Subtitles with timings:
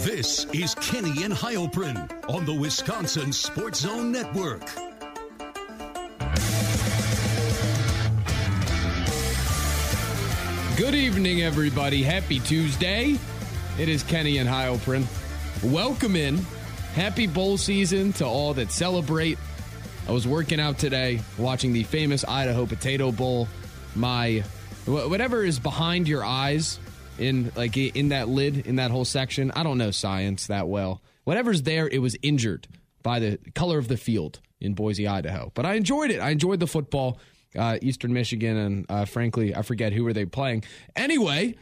[0.00, 4.62] This is Kenny and Heilprin on the Wisconsin Sports Zone Network.
[10.78, 12.02] Good evening, everybody.
[12.02, 13.18] Happy Tuesday.
[13.78, 15.04] It is Kenny and Heilprin.
[15.62, 16.38] Welcome in.
[16.94, 19.36] Happy bowl season to all that celebrate.
[20.08, 23.48] I was working out today, watching the famous Idaho Potato Bowl.
[23.94, 24.42] My
[24.86, 26.80] whatever is behind your eyes
[27.20, 29.50] in like in that lid in that whole section.
[29.52, 31.02] I don't know science that well.
[31.24, 32.66] Whatever's there, it was injured
[33.02, 35.52] by the color of the field in Boise, Idaho.
[35.54, 36.20] But I enjoyed it.
[36.20, 37.18] I enjoyed the football
[37.56, 40.64] uh, Eastern Michigan, and uh, frankly, I forget who were they playing.
[40.96, 41.56] Anyway,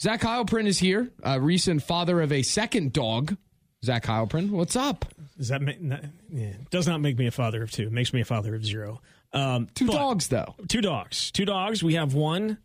[0.00, 3.36] Zach Heilprin is here, a recent father of a second dog.
[3.84, 5.04] Zach Heilprin, what's up?
[5.36, 7.90] Does that make, not, yeah, does not make me a father of two?
[7.90, 9.00] Makes me a father of zero.
[9.32, 10.54] Um, two dogs, though.
[10.68, 11.30] Two dogs.
[11.32, 11.82] Two dogs.
[11.82, 12.58] We have one,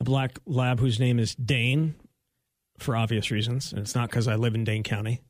[0.00, 1.94] a black lab whose name is Dane,
[2.78, 5.22] for obvious reasons, and it's not because I live in Dane County.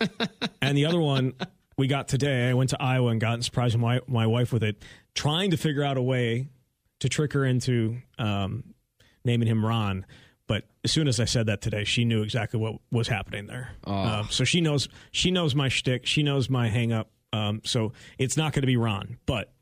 [0.62, 1.34] and the other one
[1.76, 2.48] we got today.
[2.48, 4.82] I went to Iowa and got and surprised my my wife with it,
[5.14, 6.48] trying to figure out a way
[7.00, 8.74] to trick her into um,
[9.24, 10.06] naming him Ron.
[10.46, 13.70] But as soon as I said that today, she knew exactly what was happening there.
[13.84, 13.92] Oh.
[13.92, 16.06] Uh, so she knows she knows my shtick.
[16.06, 17.10] She knows my hang up.
[17.32, 19.18] Um, so it's not going to be Ron.
[19.26, 19.52] But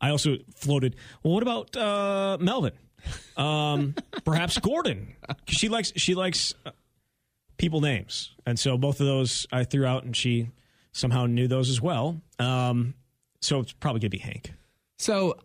[0.00, 0.96] I also floated.
[1.22, 2.72] Well, what about uh, Melvin?
[3.36, 5.14] Um, perhaps Gordon.
[5.46, 6.70] She likes she likes uh,
[7.56, 10.50] people names, and so both of those I threw out, and she
[10.92, 12.20] somehow knew those as well.
[12.38, 12.94] Um,
[13.40, 14.52] so it's probably going to be Hank.
[14.98, 15.38] So,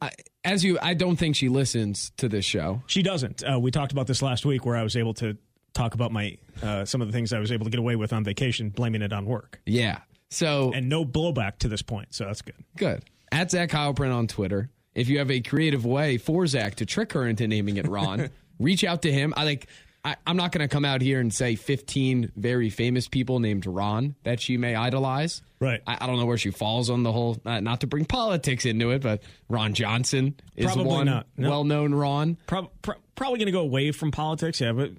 [0.43, 2.83] as you, I don't think she listens to this show.
[2.87, 3.41] She doesn't.
[3.41, 5.37] Uh, we talked about this last week, where I was able to
[5.73, 8.11] talk about my uh, some of the things I was able to get away with
[8.11, 9.61] on vacation, blaming it on work.
[9.65, 9.99] Yeah.
[10.29, 12.55] So and no blowback to this point, so that's good.
[12.75, 13.03] Good.
[13.31, 14.69] At Zach Heilprin on Twitter.
[14.95, 18.29] If you have a creative way for Zach to trick her into naming it Ron,
[18.59, 19.33] reach out to him.
[19.35, 19.67] I like
[20.05, 23.65] I, am not going to come out here and say 15 very famous people named
[23.65, 25.41] Ron that she may idolize.
[25.59, 25.81] Right.
[25.87, 28.65] I, I don't know where she falls on the whole, uh, not to bring politics
[28.65, 31.27] into it, but Ron Johnson is probably one not.
[31.37, 31.49] No.
[31.49, 32.37] well known Ron.
[32.45, 34.91] Pro- pro- probably going to go away from politics, yeah, but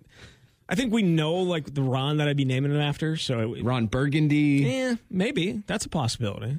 [0.68, 3.16] I think we know like the Ron that I'd be naming it after.
[3.16, 4.66] So it, Ron Burgundy.
[4.66, 5.62] Yeah, maybe.
[5.68, 6.58] That's a possibility.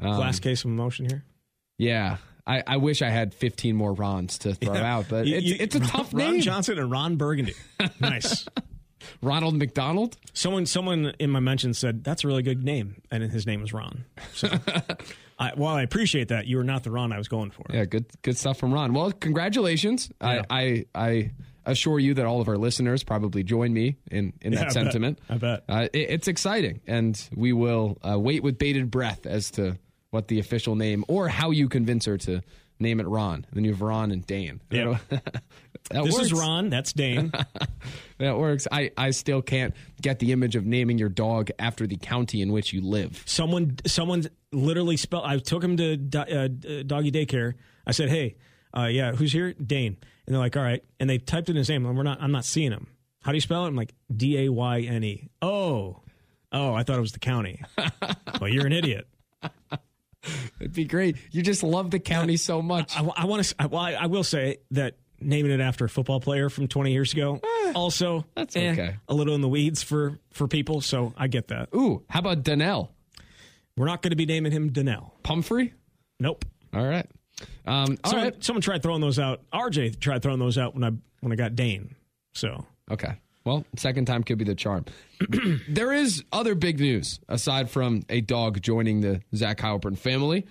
[0.00, 1.24] Um, Last case of emotion here.
[1.76, 2.16] Yeah.
[2.46, 4.96] I, I wish I had 15 more Rons to throw yeah.
[4.96, 6.34] out, but it's, it's a Ron, tough name.
[6.34, 7.54] Ron Johnson and Ron Burgundy.
[8.00, 8.46] Nice.
[9.22, 10.16] Ronald McDonald.
[10.32, 13.72] Someone, someone in my mention said that's a really good name, and his name was
[13.72, 14.04] Ron.
[14.34, 14.48] So,
[15.38, 17.64] I, while I appreciate that, you were not the Ron I was going for.
[17.70, 18.94] Yeah, good, good stuff from Ron.
[18.94, 20.10] Well, congratulations.
[20.20, 20.42] Yeah.
[20.48, 21.30] I, I, I
[21.64, 24.70] assure you that all of our listeners probably join me in, in yeah, that I
[24.70, 25.20] sentiment.
[25.28, 25.34] Bet.
[25.34, 25.64] I bet.
[25.68, 29.78] Uh, it, it's exciting, and we will uh, wait with bated breath as to
[30.10, 32.42] what the official name or how you convince her to
[32.78, 33.46] name it Ron.
[33.52, 34.60] Then you have Ron and Dane.
[34.70, 34.98] Yeah.
[35.90, 36.26] this works.
[36.26, 36.68] is Ron.
[36.68, 37.32] That's Dane.
[38.18, 38.66] that works.
[38.70, 42.52] I, I still can't get the image of naming your dog after the county in
[42.52, 43.22] which you live.
[43.26, 45.24] Someone someone literally spelled.
[45.24, 46.48] I took him to do, uh,
[46.86, 47.54] doggy daycare.
[47.86, 48.36] I said, "Hey,
[48.76, 49.52] uh, yeah, who's here?
[49.54, 49.96] Dane."
[50.26, 52.20] And they're like, "All right." And they typed in his name, and we're not.
[52.20, 52.88] I'm not seeing him.
[53.22, 53.68] How do you spell it?
[53.68, 55.28] I'm like D A Y N E.
[55.42, 56.00] Oh,
[56.52, 57.62] oh, I thought it was the county.
[58.40, 59.08] well, you're an idiot.
[60.60, 61.16] It'd be great.
[61.30, 62.96] You just love the county so much.
[62.96, 63.68] I, I, I want to.
[63.68, 67.12] Well, I, I, will say that naming it after a football player from 20 years
[67.12, 68.96] ago, eh, also that's eh, okay.
[69.08, 71.68] A little in the weeds for for people, so I get that.
[71.74, 72.92] Ooh, how about Donnell?
[73.76, 75.14] We're not going to be naming him Donnell.
[75.22, 75.74] Pumphrey?
[76.18, 76.44] Nope.
[76.72, 77.06] All right.
[77.66, 78.44] Um, all someone, right.
[78.44, 79.42] someone tried throwing those out.
[79.52, 81.94] RJ tried throwing those out when I when I got Dane.
[82.34, 83.16] So okay.
[83.46, 84.86] Well, second time could be the charm.
[85.68, 90.44] there is other big news aside from a dog joining the Zach Heilprin family.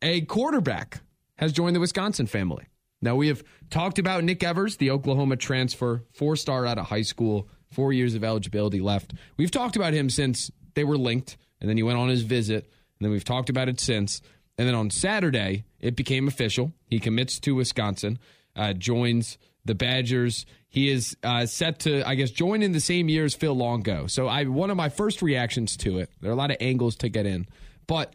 [0.00, 1.02] A quarterback
[1.36, 2.64] has joined the Wisconsin family.
[3.02, 7.02] Now, we have talked about Nick Evers, the Oklahoma transfer, four star out of high
[7.02, 9.12] school, four years of eligibility left.
[9.36, 12.64] We've talked about him since they were linked, and then he went on his visit,
[12.64, 14.22] and then we've talked about it since.
[14.56, 16.72] And then on Saturday, it became official.
[16.86, 18.18] He commits to Wisconsin,
[18.56, 20.46] uh, joins the Badgers.
[20.70, 24.06] He is uh, set to, I guess, join in the same year as Phil Longo.
[24.06, 26.10] So I one of my first reactions to it.
[26.20, 27.48] There are a lot of angles to get in,
[27.86, 28.14] but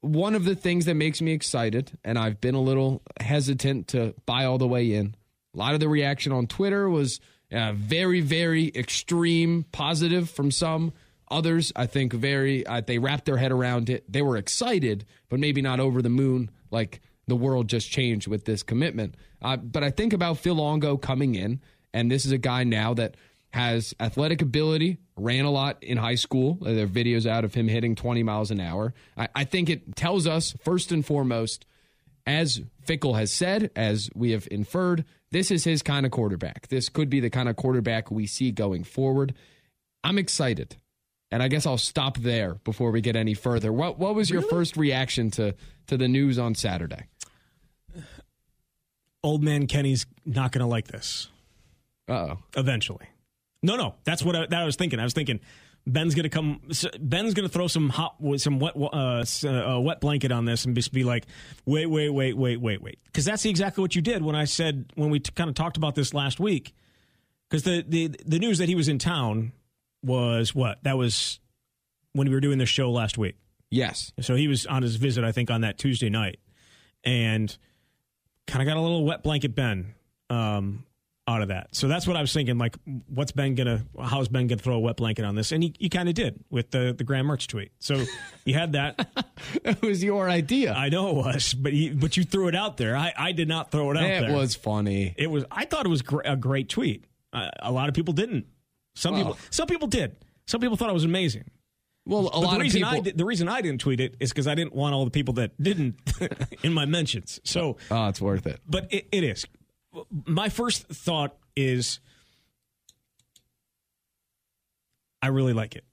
[0.00, 4.14] one of the things that makes me excited, and I've been a little hesitant to
[4.26, 5.14] buy all the way in.
[5.54, 7.20] A lot of the reaction on Twitter was
[7.52, 10.92] uh, very, very extreme, positive from some.
[11.30, 14.04] Others, I think, very, uh, they wrapped their head around it.
[14.10, 18.44] They were excited, but maybe not over the moon like the world just changed with
[18.44, 19.14] this commitment.
[19.42, 21.60] Uh, but I think about Phil Longo coming in,
[21.92, 23.16] and this is a guy now that
[23.50, 26.58] has athletic ability, ran a lot in high school.
[26.60, 28.92] There are videos out of him hitting 20 miles an hour.
[29.16, 31.64] I, I think it tells us, first and foremost,
[32.26, 36.68] as Fickell has said, as we have inferred, this is his kind of quarterback.
[36.68, 39.34] This could be the kind of quarterback we see going forward.
[40.04, 40.76] I'm excited.
[41.30, 43.72] And I guess I'll stop there before we get any further.
[43.72, 45.54] What what was your first reaction to
[45.88, 47.06] to the news on Saturday?
[49.22, 51.28] Old man Kenny's not going to like this
[52.08, 52.38] Uh-oh.
[52.56, 53.06] eventually.
[53.62, 55.00] No, no, that's what I, that I was thinking.
[55.00, 55.40] I was thinking
[55.86, 56.60] Ben's going to come.
[56.98, 60.74] Ben's going to throw some hot, some wet, uh, uh, wet blanket on this and
[60.74, 61.26] just be like,
[61.64, 64.92] wait, wait, wait, wait, wait, wait, because that's exactly what you did when I said
[64.94, 66.74] when we t- kind of talked about this last week.
[67.48, 69.52] Because the, the the news that he was in town
[70.02, 71.38] was what that was
[72.12, 73.36] when we were doing this show last week.
[73.70, 74.12] Yes.
[74.20, 76.40] So he was on his visit, I think, on that Tuesday night,
[77.04, 77.56] and
[78.46, 79.94] kind of got a little wet blanket Ben
[80.30, 80.84] um,
[81.28, 81.74] out of that.
[81.74, 82.58] So that's what I was thinking.
[82.58, 82.76] Like,
[83.08, 83.84] what's Ben gonna?
[84.00, 85.52] How's Ben gonna throw a wet blanket on this?
[85.52, 87.72] And he, he kind of did with the the Graham Mertz tweet.
[87.80, 88.04] So
[88.44, 89.08] you had that.
[89.64, 90.72] it was your idea.
[90.72, 92.96] I know it was, but he, but you threw it out there.
[92.96, 94.30] I, I did not throw it out it there.
[94.30, 95.14] It was funny.
[95.16, 95.44] It was.
[95.50, 97.04] I thought it was gr- a great tweet.
[97.32, 98.46] Uh, a lot of people didn't.
[98.94, 99.38] Some Well- people.
[99.50, 100.16] Some people did.
[100.46, 101.44] Some people thought it was amazing.
[102.06, 102.96] Well, a But lot the of reason people.
[102.96, 105.10] I did, the reason I didn't tweet it is because I didn't want all the
[105.10, 105.96] people that didn't
[106.62, 107.40] in my mentions.
[107.44, 108.60] So, oh, it's worth it.
[108.68, 109.44] but it, it is.
[110.26, 111.98] My first thought is,
[115.22, 115.84] I really like it.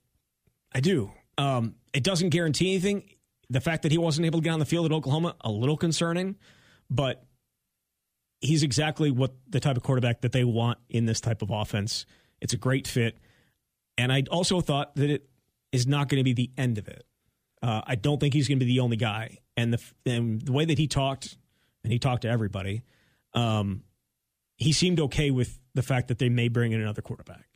[0.72, 1.10] I do.
[1.38, 3.04] Um, it doesn't guarantee anything.
[3.50, 5.76] The fact that he wasn't able to get on the field at Oklahoma a little
[5.76, 6.36] concerning,
[6.90, 7.24] but
[8.40, 12.06] he's exactly what the type of quarterback that they want in this type of offense.
[12.40, 13.18] It's a great fit,
[13.98, 15.28] and I also thought that it
[15.74, 17.04] is not going to be the end of it.
[17.60, 20.52] Uh, I don't think he's going to be the only guy, and the and the
[20.52, 21.36] way that he talked,
[21.82, 22.84] and he talked to everybody,
[23.34, 23.82] um,
[24.56, 27.48] he seemed okay with the fact that they may bring in another quarterback.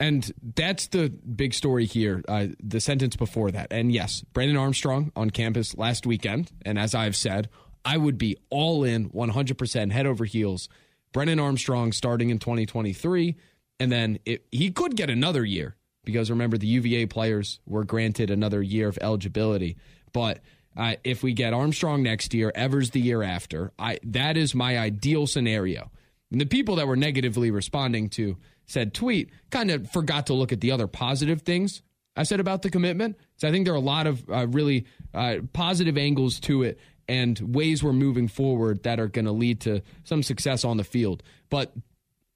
[0.00, 2.22] And that's the big story here.
[2.26, 3.72] Uh, the sentence before that.
[3.72, 6.52] And yes, Brennan Armstrong on campus last weekend.
[6.64, 7.48] And as I've said,
[7.84, 10.68] I would be all in 100% head over heels.
[11.12, 13.36] Brennan Armstrong starting in 2023.
[13.80, 15.76] And then it, he could get another year
[16.08, 19.76] because remember, the UVA players were granted another year of eligibility.
[20.14, 20.40] But
[20.74, 24.78] uh, if we get Armstrong next year, Evers the year after, I that is my
[24.78, 25.90] ideal scenario.
[26.32, 30.50] And the people that were negatively responding to said tweet kind of forgot to look
[30.50, 31.82] at the other positive things
[32.16, 33.18] I said about the commitment.
[33.36, 36.78] So I think there are a lot of uh, really uh, positive angles to it
[37.06, 40.84] and ways we're moving forward that are going to lead to some success on the
[40.84, 41.22] field.
[41.50, 41.74] But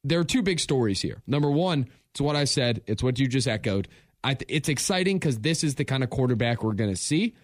[0.04, 1.22] there are two big stories here.
[1.26, 2.82] Number one, it's what I said.
[2.86, 3.88] It's what you just echoed.
[4.24, 7.34] Th- it's exciting because this is the kind of quarterback we're going to see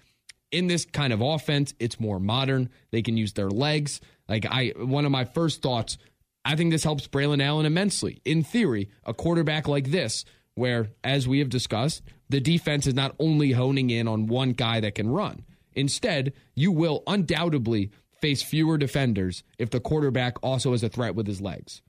[0.53, 1.75] in this kind of offense.
[1.81, 2.69] It's more modern.
[2.91, 4.01] They can use their legs.
[4.29, 5.97] Like I, one of my first thoughts.
[6.45, 8.21] I think this helps Braylon Allen immensely.
[8.25, 10.25] In theory, a quarterback like this,
[10.55, 14.81] where as we have discussed, the defense is not only honing in on one guy
[14.81, 15.45] that can run.
[15.75, 21.27] Instead, you will undoubtedly face fewer defenders if the quarterback also is a threat with
[21.27, 21.83] his legs.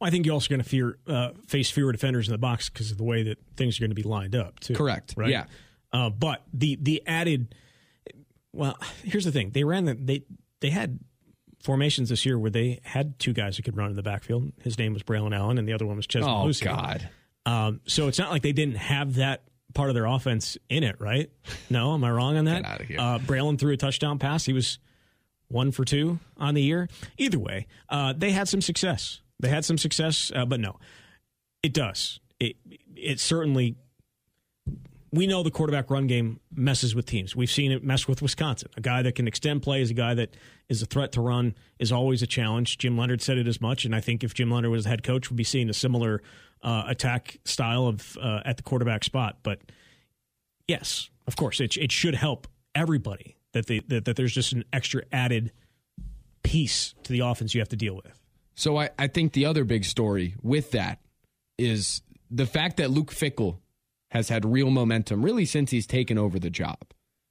[0.00, 2.70] Well, I think you're also going to fear uh, face fewer defenders in the box
[2.70, 4.58] because of the way that things are going to be lined up.
[4.60, 4.74] Too.
[4.74, 5.14] Correct.
[5.16, 5.30] Right.
[5.30, 5.44] Yeah.
[5.92, 7.54] Uh, but the the added,
[8.52, 10.22] well, here's the thing: they ran the they
[10.60, 10.98] they had
[11.62, 14.52] formations this year where they had two guys who could run in the backfield.
[14.62, 16.64] His name was Braylon Allen, and the other one was Chez Oh Mellusi.
[16.64, 17.08] God.
[17.46, 19.42] Um, so it's not like they didn't have that
[19.74, 21.30] part of their offense in it, right?
[21.70, 22.62] No, am I wrong on that?
[22.62, 22.96] Get outta here.
[22.98, 24.44] Uh, Braylon threw a touchdown pass.
[24.44, 24.78] He was
[25.48, 26.88] one for two on the year.
[27.18, 29.20] Either way, uh, they had some success.
[29.40, 30.78] They had some success, uh, but no,
[31.62, 32.20] it does.
[32.38, 32.56] It
[32.94, 33.76] it certainly.
[35.12, 37.34] We know the quarterback run game messes with teams.
[37.34, 38.70] We've seen it mess with Wisconsin.
[38.76, 40.36] A guy that can extend plays, a guy that
[40.68, 42.78] is a threat to run, is always a challenge.
[42.78, 45.28] Jim Leonhard said it as much, and I think if Jim Leonhard was head coach,
[45.28, 46.22] we'd be seeing a similar
[46.62, 49.38] uh, attack style of uh, at the quarterback spot.
[49.42, 49.58] But
[50.68, 54.64] yes, of course, it it should help everybody that they that, that there's just an
[54.72, 55.50] extra added
[56.42, 58.19] piece to the offense you have to deal with.
[58.60, 61.00] So I, I think the other big story with that
[61.56, 63.56] is the fact that Luke Fickell
[64.10, 66.76] has had real momentum really since he's taken over the job.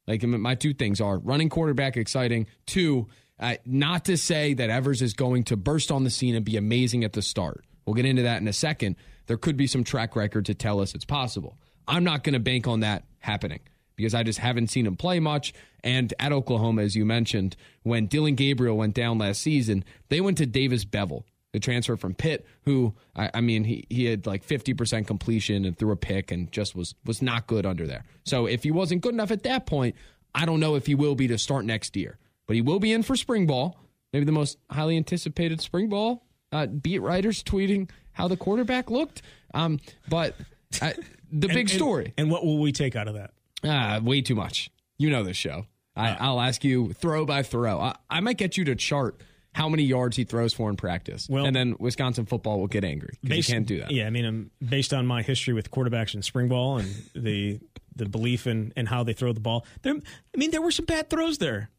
[0.07, 2.47] Like my two things are running quarterback exciting.
[2.65, 3.09] Two,
[3.39, 6.57] uh, not to say that Evers is going to burst on the scene and be
[6.57, 7.63] amazing at the start.
[7.85, 8.95] We'll get into that in a second.
[9.27, 11.59] There could be some track record to tell us it's possible.
[11.87, 13.59] I'm not going to bank on that happening
[13.99, 15.53] because I just haven't seen him play much.
[15.83, 20.37] And at Oklahoma, as you mentioned, when Dillon Gabriel went down last season, they went
[20.37, 24.47] to Davis Beville, the transfer from Pitt, who I, I mean he he had like
[24.47, 28.05] 50% completion and threw a pick and just was was not good under there.
[28.23, 29.97] So if he wasn't good enough at that point,
[30.33, 32.17] I don't know if he will be to start next year.
[32.47, 33.77] But he will be in for spring ball,
[34.13, 36.23] maybe the most highly anticipated spring ball.
[36.53, 39.21] Uh, beat writers tweeting how the quarterback looked.
[39.53, 40.35] Um, but
[40.81, 40.93] uh,
[41.31, 42.13] the big And- and- story.
[42.17, 43.31] And, what will we take out of that?
[43.63, 44.69] Ah, way too much.
[44.97, 45.65] You know this show.
[45.95, 47.79] I, I'll ask you throw by throw.
[47.79, 49.21] I, I might get you to chart
[49.53, 51.27] how many yards he throws for in practice.
[51.29, 53.91] Well- and then Wisconsin football will get angry because you can't do that.
[53.91, 57.59] Yeah, I mean, um, based on my history with quarterbacks in spring ball and the
[57.95, 59.93] the belief in, in how they throw the ball, there.
[59.93, 61.69] I mean, there were some bad throws there,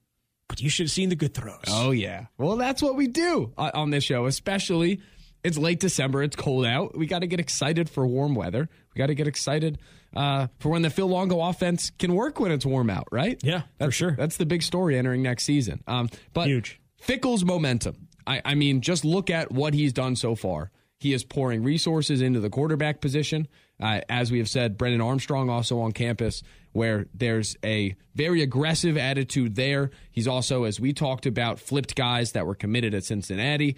[0.49, 1.65] but you should have seen the good throws.
[1.69, 2.27] Oh yeah.
[2.37, 5.01] Well, that's what we do uh, on this show, especially
[5.43, 6.97] it's late December, it's cold out.
[6.97, 8.69] We got to get excited for warm weather.
[8.95, 9.79] We got to get excited
[10.15, 13.41] uh, for when the Phil Longo offense can work when it's warm out, right?
[13.43, 14.13] Yeah, for sure.
[14.13, 15.83] That's the big story entering next season.
[15.87, 16.81] Um, but Huge.
[17.01, 18.09] Fickell's momentum.
[18.27, 20.71] I, I mean, just look at what he's done so far.
[20.99, 23.49] He is pouring resources into the quarterback position.
[23.81, 26.43] Uh, as we have said, Brennan Armstrong also on campus,
[26.73, 29.91] where there's a very aggressive attitude there.
[30.11, 33.77] He's also, as we talked about, flipped guys that were committed at Cincinnati.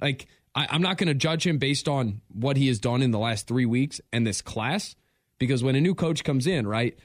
[0.00, 3.10] Like, I, I'm not going to judge him based on what he has done in
[3.10, 4.94] the last three weeks and this class,
[5.38, 6.98] because when a new coach comes in, right,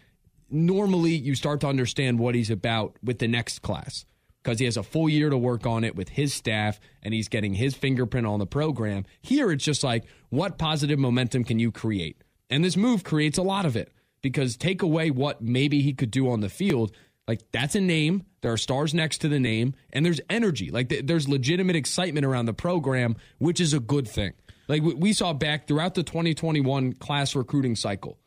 [0.50, 4.06] normally you start to understand what he's about with the next class
[4.44, 7.28] because he has a full year to work on it with his staff and he's
[7.28, 9.04] getting his fingerprint on the program.
[9.22, 12.24] Here, it's just like, what positive momentum can you create?
[12.50, 16.12] And this move creates a lot of it because take away what maybe he could
[16.12, 16.94] do on the field.
[17.28, 18.24] Like, that's a name.
[18.42, 20.72] There are stars next to the name, and there's energy.
[20.72, 24.34] Like, th- there's legitimate excitement around the program, which is a good thing.
[24.70, 28.18] Like, we- we saw back throughout the 2021 class recruiting cycle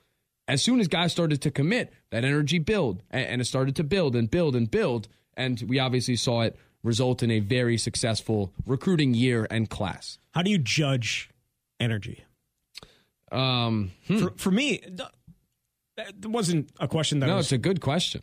[0.49, 3.85] as soon as guys started to commit, that energy build and, and it started to
[3.85, 5.07] build and build and build.
[5.37, 10.19] And we obviously saw it result in a very successful recruiting year and class.
[10.33, 11.30] How do you judge
[11.78, 12.25] energy?
[13.30, 15.00] Um, For, for me, th-
[15.97, 18.23] that wasn't a question that no, was it's a good question.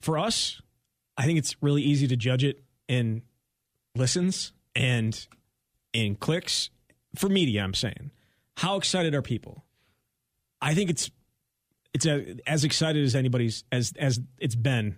[0.00, 0.60] For us,
[1.16, 3.22] I think it's really easy to judge it in
[3.94, 5.26] listens and
[5.92, 6.70] in clicks.
[7.16, 8.10] For media, I'm saying,
[8.56, 9.64] how excited are people?
[10.60, 11.10] I think it's
[11.94, 14.96] it's a, as excited as anybody's as as it's been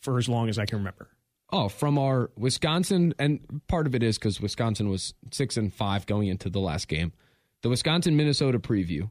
[0.00, 1.08] for as long as I can remember.
[1.50, 6.04] Oh, from our Wisconsin, and part of it is because Wisconsin was six and five
[6.06, 7.12] going into the last game.
[7.62, 9.10] The Wisconsin Minnesota preview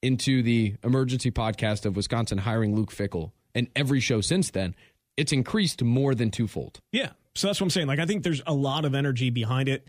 [0.00, 4.74] into the emergency podcast of Wisconsin hiring Luke Fickell, and every show since then,
[5.16, 6.80] it's increased more than twofold.
[6.90, 7.10] Yeah.
[7.34, 7.86] So that's what I'm saying.
[7.86, 9.88] Like, I think there's a lot of energy behind it,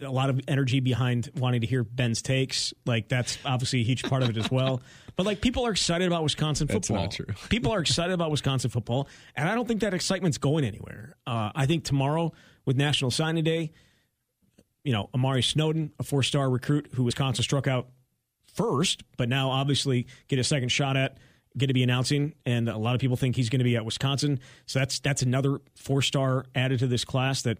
[0.00, 2.72] a lot of energy behind wanting to hear Ben's takes.
[2.86, 4.82] Like, that's obviously a huge part of it as well.
[5.14, 7.04] But, like, people are excited about Wisconsin That's football.
[7.04, 7.26] not true.
[7.50, 9.08] people are excited about Wisconsin football.
[9.36, 11.16] And I don't think that excitement's going anywhere.
[11.26, 12.32] Uh, I think tomorrow
[12.64, 13.72] with National Signing Day,
[14.84, 17.88] you know, Amari Snowden, a four star recruit who Wisconsin struck out
[18.54, 21.18] first, but now obviously get a second shot at,
[21.56, 23.84] going to be announcing, and a lot of people think he's going to be at
[23.84, 24.40] Wisconsin.
[24.66, 27.58] So that's that's another four star added to this class that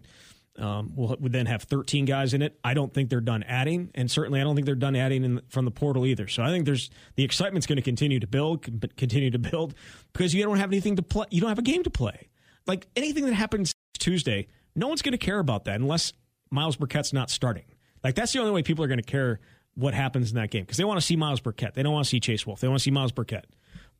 [0.57, 2.59] um, will would then have 13 guys in it.
[2.63, 5.41] I don't think they're done adding, and certainly I don't think they're done adding in,
[5.49, 6.27] from the portal either.
[6.27, 8.63] So I think there's the excitement's going to continue to build,
[8.97, 9.73] continue to build
[10.11, 11.25] because you don't have anything to play.
[11.31, 12.29] You don't have a game to play.
[12.65, 16.13] Like anything that happens Tuesday, no one's going to care about that unless
[16.49, 17.65] Myles Burkett's not starting.
[18.03, 19.39] Like that's the only way people are going to care
[19.75, 21.73] what happens in that game because they want to see Myles Burkett.
[21.73, 22.59] They don't want to see Chase Wolf.
[22.59, 23.47] They want to see Myles Burkett.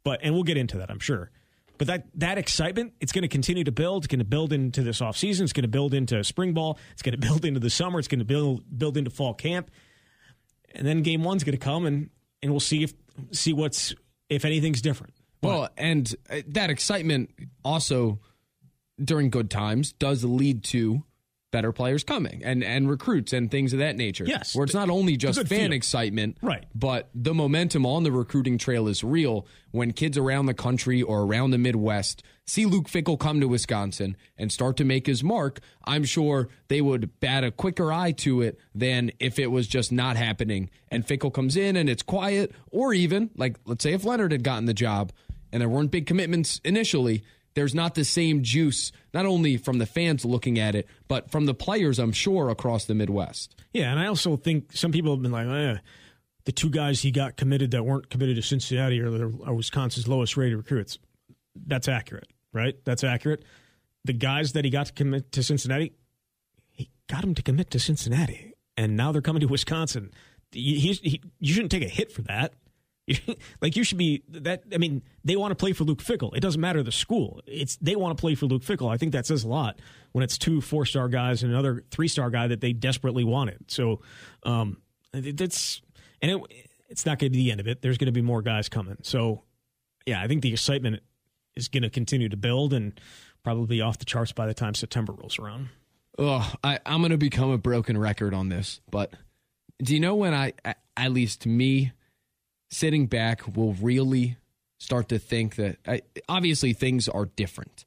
[0.04, 1.32] But and we'll get into that, I'm sure.
[1.78, 4.04] But that that excitement, it's going to continue to build.
[4.04, 5.42] It's going to build into this offseason.
[5.42, 6.78] It's going to build into spring ball.
[6.94, 8.00] It's going to build into the summer.
[8.00, 9.72] It's going to build build into fall camp.
[10.76, 12.10] And then game one's going to come, and
[12.42, 12.94] and we'll see if
[13.32, 13.94] see what's
[14.30, 15.14] if anything's different.
[15.42, 17.32] Well, and uh, that excitement
[17.66, 18.20] also
[19.04, 21.04] during good times does lead to
[21.54, 24.26] better players coming and and recruits and things of that nature.
[24.28, 24.54] Yes.
[24.56, 25.72] where it's not only just fan feel.
[25.72, 26.66] excitement, Right.
[26.76, 31.22] But the momentum on the recruiting trail is real when kids around the country or
[31.22, 35.60] around the Midwest see Luke Fickell come to Wisconsin and start to make his mark.
[35.86, 39.92] I'm sure they would bat a quicker eye to it than if it was just
[39.92, 44.04] not happening and Fickell comes in and it's quiet, or even like let's say if
[44.04, 45.12] Leonhard had gotten the job
[45.52, 49.86] and there weren't big commitments initially, there's not the same juice, not only from the
[49.86, 53.56] fans looking at it, but from the players, I'm sure, across the Midwest.
[53.74, 55.78] Yeah, and I also think some people have been like, eh,
[56.46, 60.58] the two guys he got committed that weren't committed to Cincinnati are, Wisconsin's lowest rated
[60.58, 60.98] recruits.
[61.56, 62.76] That's accurate, right?
[62.86, 63.44] That's accurate.
[64.04, 65.94] The guys that he got to commit to Cincinnati,
[66.72, 70.12] he got them to commit to Cincinnati, and now they're coming to Wisconsin.
[70.52, 72.54] He, he, you shouldn't take a hit for that.
[73.62, 74.64] like you should be that.
[74.74, 76.36] I mean, they want to play for Luke Fickell.
[76.36, 77.42] It doesn't matter the school.
[77.46, 78.92] It's they want to play for Luke Fickell.
[78.92, 79.80] I think that says a lot
[80.14, 83.70] when it's two four star guys and another three star guy that they desperately wanted.
[83.70, 84.02] So,
[84.44, 84.78] um,
[85.12, 85.82] that's
[86.22, 86.42] and it,
[86.88, 87.82] it's not going to be the end of it.
[87.82, 88.98] There's going to be more guys coming.
[89.02, 89.44] So,
[90.06, 91.02] yeah, I think the excitement
[91.56, 93.00] is going to continue to build and
[93.44, 95.70] probably off the charts by the time September rolls around.
[96.18, 99.14] Oh, I, I'm going to become a broken record on this, but
[99.82, 100.54] do you know when I,
[100.96, 101.92] at least me,
[102.74, 104.38] sitting back, will really
[104.78, 107.86] start to think that I, obviously things are different.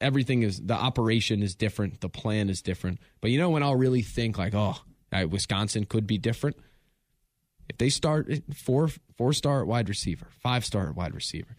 [0.00, 2.98] everything is the operation is different, the plan is different.
[3.20, 4.76] But you know when I'll really think like, oh,
[5.12, 6.56] uh, Wisconsin could be different
[7.68, 11.56] if they start four four star wide receiver, five star wide receiver.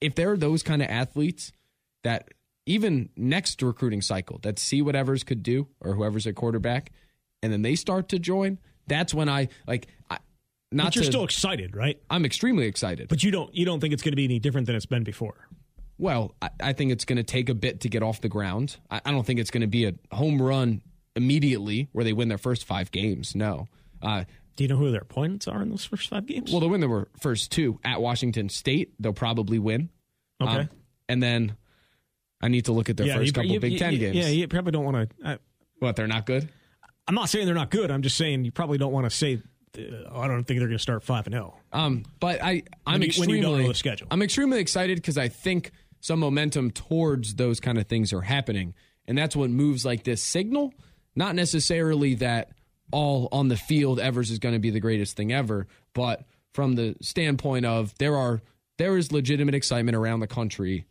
[0.00, 1.52] If there are those kind of athletes
[2.04, 2.28] that
[2.66, 6.92] even next recruiting cycle that see whatever's could do or whoever's a quarterback,
[7.42, 9.88] and then they start to join, that's when I like.
[10.10, 10.18] I,
[10.72, 12.00] not but you're to, still excited, right?
[12.10, 13.08] I'm extremely excited.
[13.08, 15.04] But you don't you don't think it's going to be any different than it's been
[15.04, 15.48] before.
[15.98, 18.76] Well, I, I think it's going to take a bit to get off the ground.
[18.90, 20.82] I, I don't think it's going to be a home run
[21.14, 23.34] immediately where they win their first five games.
[23.34, 23.68] No.
[24.02, 24.24] Uh,
[24.56, 26.50] do you know who their opponents are in those first five games?
[26.50, 28.92] Well, they'll win their first two at Washington State.
[28.98, 29.90] They'll probably win.
[30.40, 30.60] Okay.
[30.60, 30.70] Um,
[31.08, 31.56] and then
[32.42, 34.16] I need to look at their yeah, first you, couple you, Big you, Ten games.
[34.16, 35.40] Yeah, you probably don't want to.
[35.78, 35.96] What?
[35.96, 36.48] They're not good.
[37.06, 37.90] I'm not saying they're not good.
[37.90, 39.40] I'm just saying you probably don't want to say.
[39.78, 41.54] I don't think they're going to start five and zero.
[41.72, 41.78] Oh.
[41.78, 43.34] Um, but I, I'm when extremely.
[43.34, 44.08] When you don't know the schedule.
[44.10, 48.74] I'm extremely excited because I think some momentum towards those kind of things are happening,
[49.06, 50.74] and that's what moves like this signal.
[51.14, 52.50] Not necessarily that
[52.92, 55.66] all on the field, Evers is going to be the greatest thing ever.
[55.94, 58.42] But from the standpoint of there are
[58.78, 60.86] there is legitimate excitement around the country,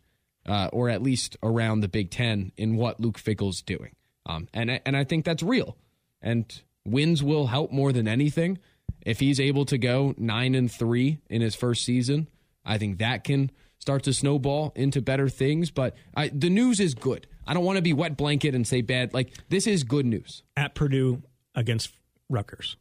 [0.46, 3.94] uh, or at least around the Big Ten, in what Luke Fickell's doing,
[4.26, 5.76] um, and and I think that's real.
[6.22, 8.58] And wins will help more than anything.
[9.04, 12.28] If he's able to go nine and three in his first season,
[12.64, 15.70] I think that can start to snowball into better things.
[15.70, 17.26] But I, the news is good.
[17.46, 19.14] I don't want to be wet blanket and say bad.
[19.14, 20.42] Like this is good news.
[20.56, 21.22] At Purdue,
[21.54, 21.90] against
[22.28, 22.76] Rutgers.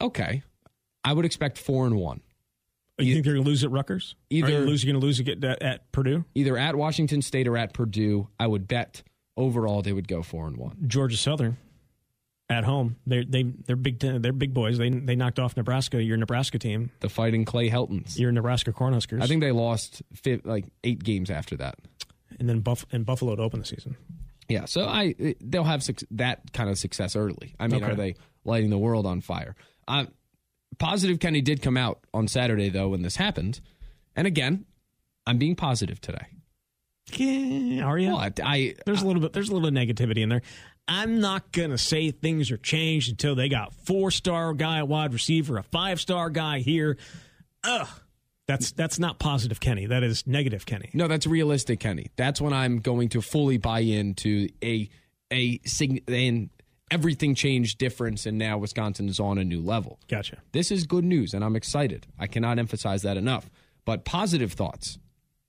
[0.00, 0.42] Okay,
[1.04, 2.20] I would expect four and one.
[2.98, 4.16] You, think they're going to lose at Rutgers?
[4.28, 6.24] Either Are you lose, going to lose at, at Purdue?
[6.34, 8.26] Either at Washington State or at Purdue.
[8.40, 9.02] I would bet
[9.36, 10.76] overall they would go four and one.
[10.88, 11.58] Georgia Southern
[12.50, 12.96] at home.
[13.06, 14.78] They they they're big they're big boys.
[14.78, 16.02] They they knocked off Nebraska.
[16.02, 18.18] Your Nebraska team, the Fighting Clay Heltons.
[18.18, 19.22] Your Nebraska Cornhuskers.
[19.22, 20.02] I think they lost
[20.44, 21.76] like eight games after that,
[22.38, 23.96] and then Buff and Buffalo to open the season.
[24.48, 27.54] Yeah, so I they'll have su- that kind of success early.
[27.60, 27.92] I mean, okay.
[27.92, 28.14] are they
[28.44, 29.54] lighting the world on fire?
[29.86, 30.06] Uh,
[30.78, 33.60] positive Kenny did come out on Saturday though when this happened,
[34.16, 34.64] and again,
[35.26, 36.26] I'm being positive today.
[37.14, 38.08] Yeah, are you?
[38.08, 40.42] Well, I, I, there's a little bit there's a little negativity in there.
[40.88, 45.58] I'm not gonna say things are changed until they got four star guy wide receiver,
[45.58, 46.96] a five star guy here.
[47.62, 47.88] Ugh.
[48.46, 49.84] That's that's not positive Kenny.
[49.84, 50.88] That is negative Kenny.
[50.94, 52.06] No, that's realistic Kenny.
[52.16, 54.88] That's when I'm going to fully buy into a
[55.30, 55.60] a
[56.08, 56.48] and
[56.90, 60.00] everything changed difference and now Wisconsin is on a new level.
[60.08, 60.38] Gotcha.
[60.52, 62.06] This is good news and I'm excited.
[62.18, 63.50] I cannot emphasize that enough.
[63.84, 64.98] But positive thoughts.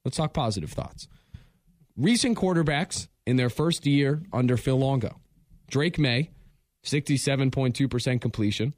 [0.03, 1.07] Let's talk positive thoughts.
[1.95, 5.19] Recent quarterbacks in their first year under Phil Longo.
[5.69, 6.31] Drake Maye,
[6.83, 8.73] 67.2% completion,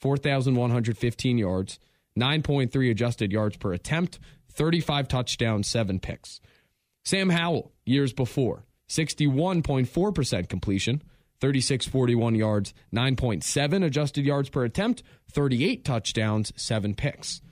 [0.00, 1.78] 4,115 yards.
[2.18, 4.18] 9.3 adjusted yards per attempt,
[4.52, 6.40] 35 touchdowns, 7 picks.
[7.04, 11.02] Sam Howell, years before, 61.4% completion,
[11.40, 17.42] 3641 yards, 9.7 adjusted yards per attempt, 38 touchdowns, 7 picks.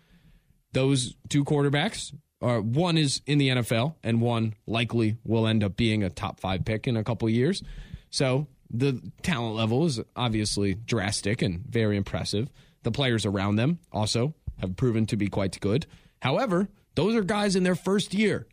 [0.73, 5.77] Those two quarterbacks, uh, one is in the NFL and one likely will end up
[5.77, 7.63] being a top 5 pick in a couple years.
[8.11, 12.49] So, the talent level is obviously drastic and very impressive.
[12.83, 15.87] The players around them also have proven to be quite good.
[16.21, 18.47] However, those are guys in their first year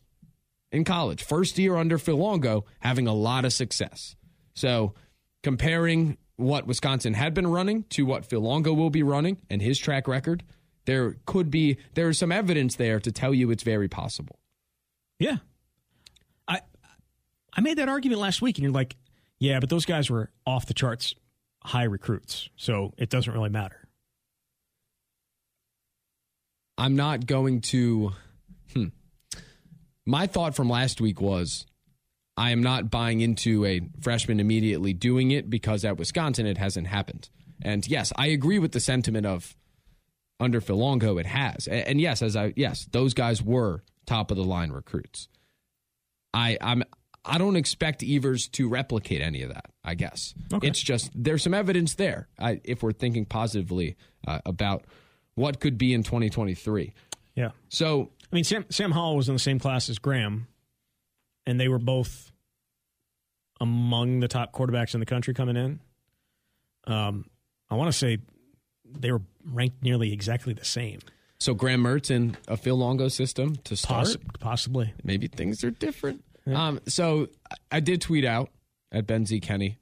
[0.71, 4.15] in college, first year under Phil Longo, having a lot of success.
[4.53, 4.93] So,
[5.43, 9.77] comparing what Wisconsin had been running to what Phil Longo will be running and his
[9.77, 10.43] track record,
[10.85, 14.39] there could be there is some evidence there to tell you it's very possible.
[15.19, 15.37] Yeah.
[16.47, 16.61] I
[17.53, 18.95] I made that argument last week and you're like,
[19.41, 21.15] yeah, but those guys were off the charts
[21.63, 22.49] high recruits.
[22.55, 23.87] So it doesn't really matter.
[26.77, 28.11] I'm not going to.
[28.73, 28.85] Hmm.
[30.05, 31.65] My thought from last week was
[32.37, 36.87] I am not buying into a freshman immediately doing it because at Wisconsin it hasn't
[36.87, 37.29] happened.
[37.63, 39.55] And yes, I agree with the sentiment of
[40.39, 41.67] under Phil Longo it has.
[41.67, 45.27] And yes, as I yes, those guys were top of the line recruits.
[46.31, 46.83] I I'm
[47.23, 49.65] I don't expect Evers to replicate any of that.
[49.83, 50.67] I guess okay.
[50.67, 52.27] it's just there's some evidence there.
[52.39, 53.95] I, if we're thinking positively
[54.27, 54.85] uh, about
[55.35, 56.93] what could be in 2023.
[57.35, 57.51] Yeah.
[57.69, 60.47] So, I mean, Sam, Sam Howell was in the same class as Graham,
[61.45, 62.31] and they were both
[63.59, 65.79] among the top quarterbacks in the country coming in.
[66.85, 67.25] Um,
[67.69, 68.17] I want to say
[68.85, 70.99] they were ranked nearly exactly the same.
[71.39, 74.05] So Graham Mertz in a Phil Longo system to start?
[74.05, 74.93] Poss- possibly.
[75.03, 76.23] Maybe things are different.
[76.47, 77.27] Um, so
[77.71, 78.49] I did tweet out
[78.91, 79.39] at Ben Z.
[79.41, 79.77] Kenny,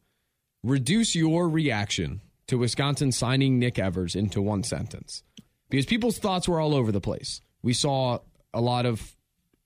[0.63, 5.23] reduce your reaction to Wisconsin signing Nick Evers into one sentence
[5.69, 7.41] because people's thoughts were all over the place.
[7.61, 8.19] We saw
[8.53, 9.15] a lot of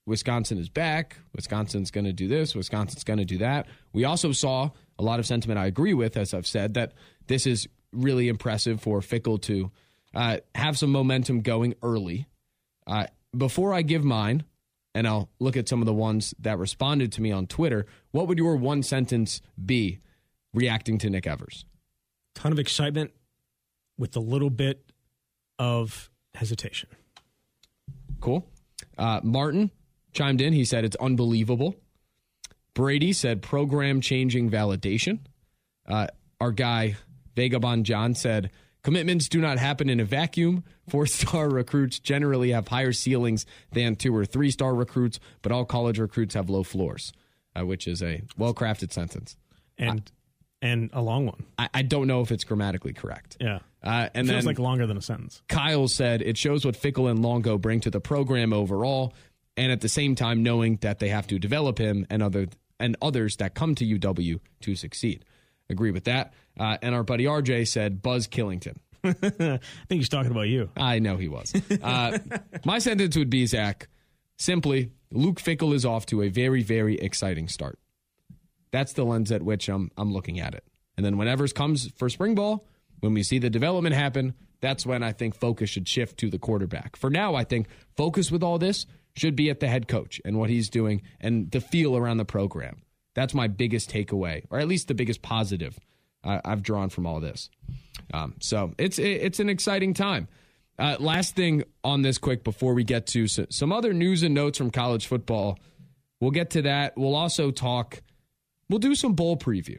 [0.05, 1.17] Wisconsin is back.
[1.35, 2.55] Wisconsin's going to do this.
[2.55, 3.67] Wisconsin's going to do that.
[3.93, 6.93] We also saw a lot of sentiment I agree with, as I've said, that
[7.27, 9.71] this is really impressive for Fickell to
[10.13, 12.27] uh, have some momentum going early.
[12.85, 14.43] Uh, before I give mine,
[14.93, 18.27] and I'll look at some of the ones that responded to me on Twitter, what
[18.27, 19.99] would your one sentence be
[20.53, 21.65] reacting to Nick Evers?
[22.35, 23.11] Ton of excitement
[23.97, 24.91] with a little bit
[25.59, 26.89] of hesitation.
[28.19, 28.47] Cool.
[28.97, 29.71] Uh, Martin
[30.13, 30.53] chimed in.
[30.53, 31.75] He said it's unbelievable.
[32.73, 35.19] Brady said program changing validation.
[35.87, 36.07] Uh,
[36.39, 36.95] our guy
[37.35, 38.51] Vagabond John said
[38.83, 40.63] commitments do not happen in a vacuum.
[40.89, 45.65] Four star recruits generally have higher ceilings than two or three star recruits, but all
[45.65, 47.13] college recruits have low floors,
[47.57, 49.35] uh, which is a well crafted sentence.
[49.77, 50.11] And
[50.61, 51.43] and a long one.
[51.57, 53.37] I, I don't know if it's grammatically correct.
[53.39, 53.59] Yeah.
[53.83, 55.43] Uh, and Feels then like longer than a sentence.
[55.49, 59.13] Kyle said it shows what Fickell and Longo bring to the program overall,
[59.57, 62.47] and at the same time knowing that they have to develop him and other
[62.79, 65.25] and others that come to UW to succeed.
[65.69, 66.33] Agree with that.
[66.59, 68.77] Uh, and our buddy RJ said Buzz Killington.
[69.03, 70.69] I think he's talking about you.
[70.77, 71.53] I know he was.
[71.81, 72.19] Uh,
[72.65, 73.89] my sentence would be Zach.
[74.37, 77.79] Simply, Luke Fickell is off to a very, very exciting start.
[78.71, 80.63] That's the lens at which I'm I'm looking at it.
[80.97, 82.67] And then whenever it comes for spring ball,
[83.01, 86.39] when we see the development happen, that's when I think focus should shift to the
[86.39, 86.95] quarterback.
[86.95, 88.85] For now, I think focus with all this
[89.15, 92.25] should be at the head coach and what he's doing and the feel around the
[92.25, 92.81] program.
[93.13, 95.77] That's my biggest takeaway, or at least the biggest positive
[96.23, 97.49] uh, I've drawn from all this.
[98.13, 100.27] Um, so it's it's an exciting time.
[100.79, 104.57] Uh, last thing on this quick before we get to some other news and notes
[104.57, 105.59] from college football.
[106.19, 106.97] We'll get to that.
[106.97, 108.01] We'll also talk.
[108.69, 109.77] We'll do some bowl preview.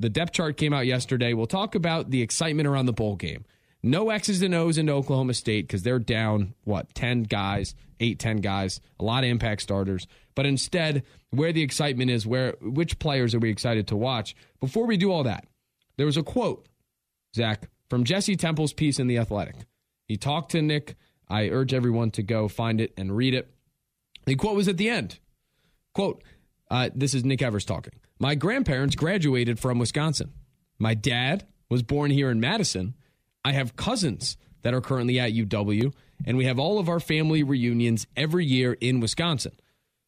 [0.00, 1.32] The depth chart came out yesterday.
[1.32, 3.44] We'll talk about the excitement around the bowl game.
[3.82, 8.36] No X's and O's into Oklahoma State because they're down, what, 10 guys, 8, 10
[8.38, 10.06] guys, a lot of impact starters.
[10.34, 14.36] But instead, where the excitement is, where which players are we excited to watch?
[14.60, 15.46] Before we do all that,
[15.98, 16.66] there was a quote,
[17.36, 19.56] Zach, from Jesse Temple's piece in The Athletic.
[20.06, 20.96] He talked to Nick.
[21.28, 23.50] I urge everyone to go find it and read it.
[24.24, 25.18] The quote was at the end.
[25.94, 26.22] Quote,
[26.70, 27.94] uh, this is Nick Evers talking.
[28.18, 30.32] My grandparents graduated from Wisconsin.
[30.78, 32.94] My dad was born here in Madison.
[33.44, 35.92] I have cousins that are currently at UW,
[36.24, 39.52] and we have all of our family reunions every year in Wisconsin.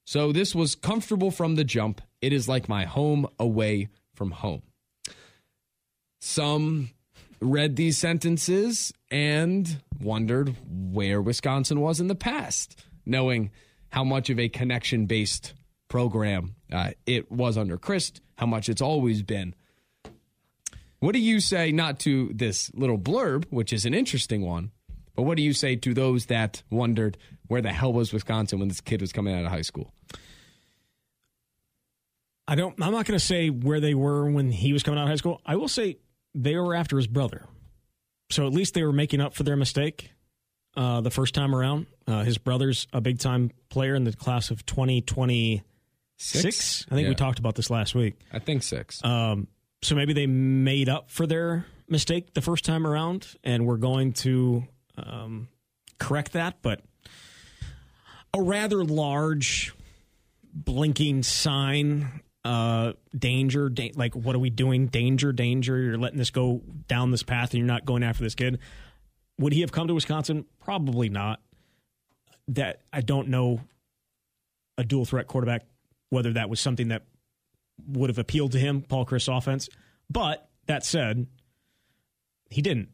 [0.05, 2.01] So this was comfortable from the jump.
[2.21, 4.63] It is like my home away from home.
[6.21, 6.91] Some
[7.41, 13.51] read these sentences and wondered where Wisconsin was in the past, knowing
[13.89, 15.55] how much of a connection based
[15.89, 19.55] program uh, it was under Chryst, how much it's always been.
[21.01, 24.71] What do you say, not to this little blurb, which is an interesting one,
[25.17, 27.17] but what do you say to those that wondered
[27.49, 29.93] where the hell was Wisconsin when this kid was coming out of high school?
[32.47, 32.75] I don't.
[32.83, 35.17] I'm not going to say where they were when he was coming out of high
[35.17, 35.41] school.
[35.47, 35.99] I will say
[36.35, 37.47] they were after his brother,
[38.31, 40.11] so at least they were making up for their mistake
[40.77, 41.87] uh, the first time around.
[42.07, 45.63] Uh, his brother's a big time player in the class of 2026.
[46.17, 46.87] Six?
[46.91, 48.15] I think we talked about this last week.
[48.33, 49.03] I think six.
[49.05, 49.49] Um,
[49.83, 54.13] so maybe they made up for their mistake the first time around, and we're going
[54.13, 54.65] to
[54.99, 55.49] um,
[55.99, 56.59] correct that.
[56.63, 56.83] But
[58.35, 59.73] a rather large
[60.53, 64.87] blinking sign, uh, danger, da- like what are we doing?
[64.87, 65.79] Danger, danger!
[65.79, 68.59] You're letting this go down this path, and you're not going after this kid.
[69.39, 70.45] Would he have come to Wisconsin?
[70.61, 71.41] Probably not.
[72.49, 73.61] That I don't know
[74.77, 75.67] a dual threat quarterback
[76.11, 77.05] whether that was something that
[77.87, 79.69] would have appealed to him, Paul Chryst offense.
[80.11, 81.27] But that said,
[82.51, 82.91] he didn't.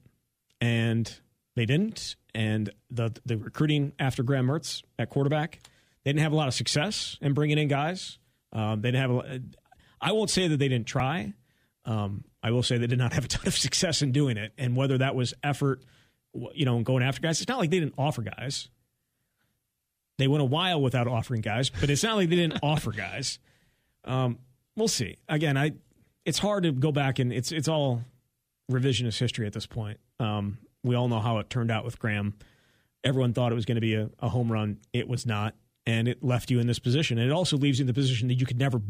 [0.61, 1.13] And
[1.57, 2.17] they didn't.
[2.35, 5.61] And the the recruiting after Graham Mertz at quarterback,
[6.05, 8.19] they didn't have a lot of success in bringing in guys.
[8.57, 9.11] Um, they didn't have.
[9.11, 9.41] A,
[10.01, 11.35] I won't say that they didn't try.
[11.85, 14.53] Um, I will say they did not have a ton of success in doing it.
[14.57, 15.83] And whether that was effort,
[16.55, 18.69] you know, going after guys, it's not like they didn't offer guys.
[20.19, 23.39] They went a while without offering guys, but it's not like they didn't offer guys.
[24.05, 24.39] Um,
[24.75, 25.19] we'll see.
[25.29, 25.73] Again, I
[26.25, 28.03] it's hard to go back and it's it's all
[28.73, 30.01] revisionist history at this point.
[30.19, 32.35] Um, we all know how it turned out with Graham.
[33.05, 34.79] Everyone thought it was going to be a, a home run.
[34.93, 35.55] It was not,
[35.87, 37.19] and it left you in this position.
[37.19, 38.81] And it also leaves you in the position that you could never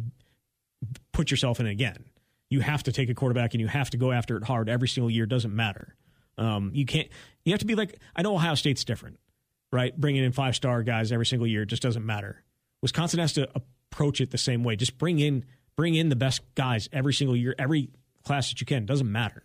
[1.12, 2.04] put yourself in again.
[2.48, 4.88] You have to take a quarterback and you have to go after it hard every
[4.88, 5.26] single year.
[5.26, 5.94] Doesn't matter.
[6.38, 7.09] Um, you can't.
[7.44, 7.98] You have to be like.
[8.14, 9.18] I know Ohio State's different,
[9.72, 9.98] right?
[9.98, 12.44] Bringing in five star guys every single year just doesn't matter.
[12.82, 14.76] Wisconsin has to approach it the same way.
[14.76, 15.44] Just bring in
[15.76, 17.90] bring in the best guys every single year, every
[18.24, 18.87] class that you can.
[18.87, 19.42] Doesn't matter.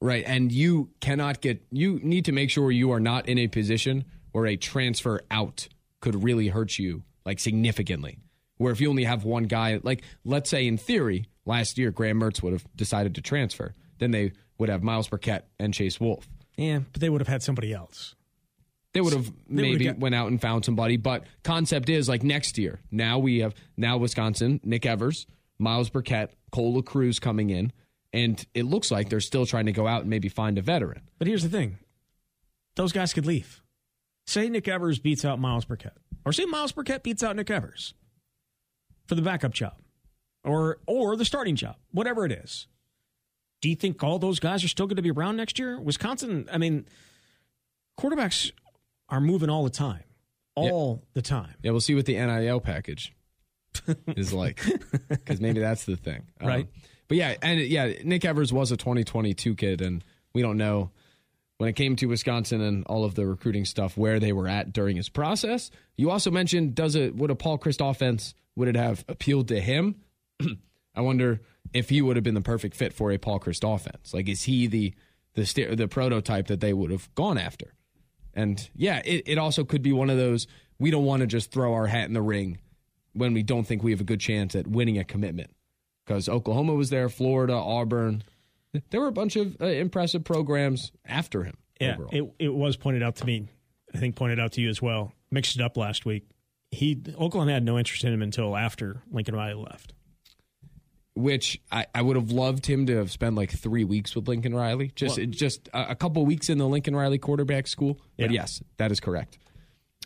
[0.00, 0.24] Right.
[0.26, 4.06] And you cannot get, you need to make sure you are not in a position
[4.32, 5.68] where a transfer out
[6.00, 8.18] could really hurt you like significantly.
[8.56, 12.20] Where if you only have one guy, like let's say in theory, last year Graham
[12.20, 16.28] Mertz would have decided to transfer, then they would have Myles Burkett and Chase Wolf.
[16.56, 18.14] Yeah, but they would have had somebody else.
[18.92, 22.58] They would have maybe got- went out and found somebody, but concept is like next
[22.58, 22.80] year.
[22.90, 25.26] Now we have now Wisconsin, Nick Evers,
[25.58, 27.72] Myles Burkett, Cole Cruz coming in,
[28.12, 31.02] and it looks like they're still trying to go out and maybe find a veteran.
[31.18, 31.78] But here's the thing
[32.74, 33.62] those guys could leave.
[34.26, 35.92] Say Nick Evers beats out Myles Burkett,
[36.24, 37.94] or say Myles Burkett beats out Nick Evers
[39.06, 39.74] for the backup job
[40.44, 42.66] or, or the starting job, whatever it is.
[43.60, 45.78] Do you think all those guys are still going to be around next year?
[45.80, 46.86] Wisconsin, I mean,
[47.98, 48.52] quarterbacks
[49.08, 50.04] are moving all the time.
[50.54, 51.54] All the time.
[51.62, 53.14] Yeah, we'll see what the NIL package
[54.08, 54.62] is like,
[55.08, 56.68] because maybe that's the thing, Um, Right.
[57.08, 60.04] but yeah, and yeah, Nick Evers was a 2022 kid, and
[60.34, 60.90] we don't know
[61.60, 64.72] when it came to Wisconsin and all of the recruiting stuff where they were at
[64.72, 65.70] during his process.
[65.94, 69.60] You also mentioned, does it would a Paul Chryst offense would it have appealed to
[69.60, 69.96] him?
[70.94, 71.42] I wonder
[71.74, 74.14] if he would have been the perfect fit for a Paul Chryst offense.
[74.14, 74.94] Like, is he the
[75.34, 77.74] the the prototype that they would have gone after?
[78.32, 80.46] And yeah, it, it also could be one of those
[80.78, 82.58] we don't want to just throw our hat in the ring
[83.12, 85.50] when we don't think we have a good chance at winning a commitment.
[86.06, 88.22] Because Oklahoma was there, Florida, Auburn.
[88.90, 91.56] There were a bunch of uh, impressive programs after him.
[91.80, 92.10] Yeah, overall.
[92.12, 93.48] it, it was pointed out to me.
[93.94, 95.12] I think pointed out to you as well.
[95.30, 96.28] Mixed it up last week.
[96.70, 99.92] He Oklahoma had no interest in him until after Lincoln Riley left.
[101.14, 104.54] which I, I would have loved him to have spent like three weeks with Lincoln
[104.54, 104.92] Riley.
[104.94, 108.00] Just just a, a couple weeks in the Lincoln Riley quarterback school.
[108.16, 108.42] But Yeah.
[108.42, 109.38] yes, that is correct.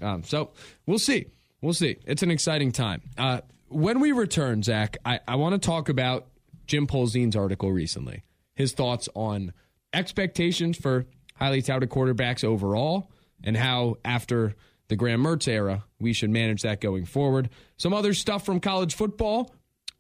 [0.03, 0.51] Um, so
[0.87, 1.27] we'll see.
[1.61, 1.97] We'll see.
[2.07, 3.03] It's an exciting time.
[3.17, 6.27] Uh, when we return, Zach, I, I want to talk about
[6.67, 8.23] Jim Polzin's article recently.
[8.55, 9.53] His thoughts on
[9.93, 13.11] expectations for highly touted quarterbacks overall
[13.43, 14.55] and how after
[14.89, 17.51] the Graham Mertz era, we should manage that going forward.
[17.77, 19.55] Some other stuff from college football.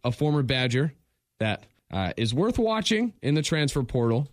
[0.06, 0.92] A former Badger
[1.40, 4.28] that uh, is worth watching in the transfer portal.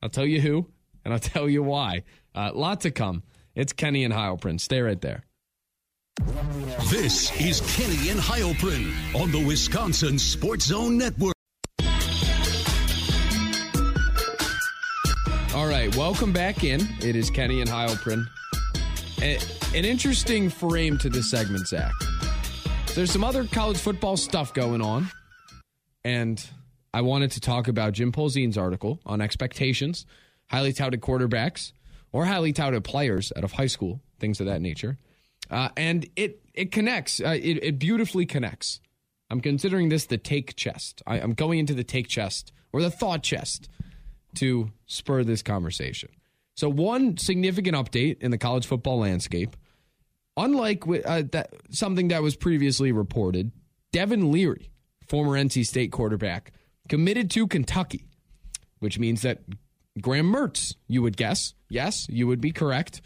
[0.00, 0.68] I'll tell you who,
[1.04, 2.04] and I'll tell you why.
[2.34, 3.24] Uh, lot to come.
[3.56, 4.60] It's Kenny and Heilprin.
[4.60, 5.24] Stay right there.
[6.88, 11.35] This is Kenny and Heilprin on the Wisconsin Sports Zone Network.
[15.96, 16.86] Welcome back in.
[17.00, 18.26] It is Kenny and Heilprin.
[19.22, 19.40] A-
[19.74, 21.90] an interesting frame to this segment, Zach.
[22.94, 25.10] There's some other college football stuff going on,
[26.04, 26.46] and
[26.92, 30.04] I wanted to talk about Jim Polzin's article on expectations,
[30.50, 31.72] highly touted quarterbacks,
[32.12, 34.98] or highly touted players out of high school, things of that nature.
[35.50, 37.22] Uh, and it it connects.
[37.22, 38.80] Uh, it, it beautifully connects.
[39.30, 41.02] I'm considering this the take chest.
[41.06, 43.70] I, I'm going into the take chest or the thought chest
[44.36, 46.10] to spur this conversation.
[46.54, 49.56] So, one significant update in the college football landscape,
[50.36, 53.52] unlike uh, that something that was previously reported,
[53.92, 54.70] Devin Leary,
[55.06, 56.52] former NC State quarterback,
[56.88, 58.06] committed to Kentucky,
[58.78, 59.42] which means that
[60.00, 63.00] Graham Mertz, you would guess, yes, you would be correct,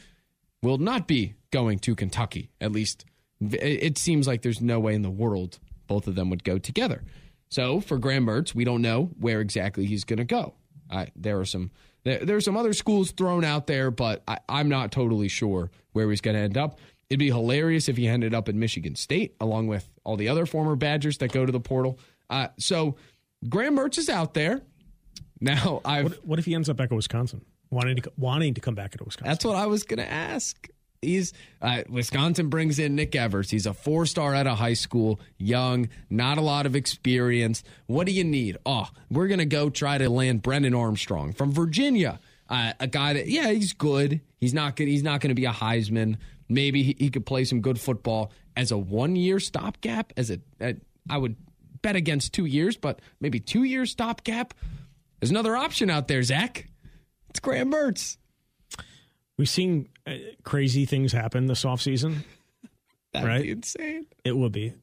[0.62, 2.51] will not be going to Kentucky.
[2.61, 3.05] At least
[3.40, 7.03] it seems like there's no way in the world both of them would go together.
[7.49, 10.55] So for Graham Mertz, we don't know where exactly he's going to go.
[10.90, 11.70] Uh, there are some
[12.05, 15.70] there, there are some other schools thrown out there, but I, I'm not totally sure
[15.92, 16.79] where he's going to end up.
[17.09, 20.46] It'd be hilarious if he ended up in Michigan State, along with all the other
[20.46, 21.98] former Badgers that go to the portal.
[22.29, 22.96] Uh, so
[23.48, 24.62] Graham Mertz is out there.
[25.40, 28.61] Now I've What, what if he ends up back at Wisconsin, wanting to wanting to
[28.61, 29.31] come back to Wisconsin?
[29.31, 30.68] That's what I was going to ask.
[31.03, 31.33] He's
[31.63, 33.51] uh, Wisconsin brings in Nick Evers.
[33.51, 37.65] He's a four star out of high school, young, not a lot of experience.
[37.87, 38.59] What do you need?
[38.67, 43.29] Oh, we're to go try to land Brennan Armstrong from Virginia, uh, a guy that
[43.29, 44.21] yeah, he's good.
[44.37, 44.89] He's not good.
[44.89, 46.19] He's not to be a Heisman.
[46.51, 50.13] Maybe he, he could play some good football as a one year stopgap.
[50.19, 50.77] As a, a
[51.09, 51.37] I would
[51.81, 54.53] bet against two years, but maybe two year stopgap.
[55.19, 56.69] There's another option out there, Zach.
[57.31, 58.19] It's Graham Mertz.
[59.39, 59.89] We've seen
[60.42, 62.16] crazy things happen this offseason.
[63.12, 63.42] That'd Right.
[63.42, 64.07] be insane.
[64.25, 64.75] It would be.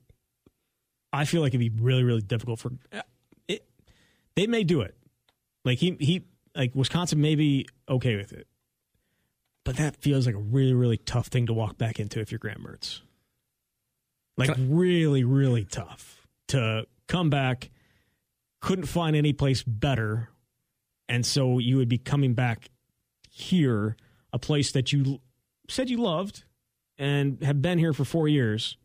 [1.14, 2.72] I feel like it'd be really, really difficult for.
[2.92, 3.02] uh,
[3.48, 3.66] It,
[4.36, 4.96] they may do it.
[5.64, 6.24] Like he, he,
[6.56, 8.48] like Wisconsin may be okay with it,
[9.64, 12.40] but that feels like a really, really tough thing to walk back into if you're
[12.40, 13.02] Graham Mertz.
[14.38, 17.70] Like really, really tough to come back.
[18.62, 20.30] Couldn't find any place better,
[21.08, 22.70] and so you would be coming back
[23.30, 23.96] here,
[24.34, 25.20] a place that you
[25.70, 26.44] said you loved
[26.98, 28.78] and have been here for four years,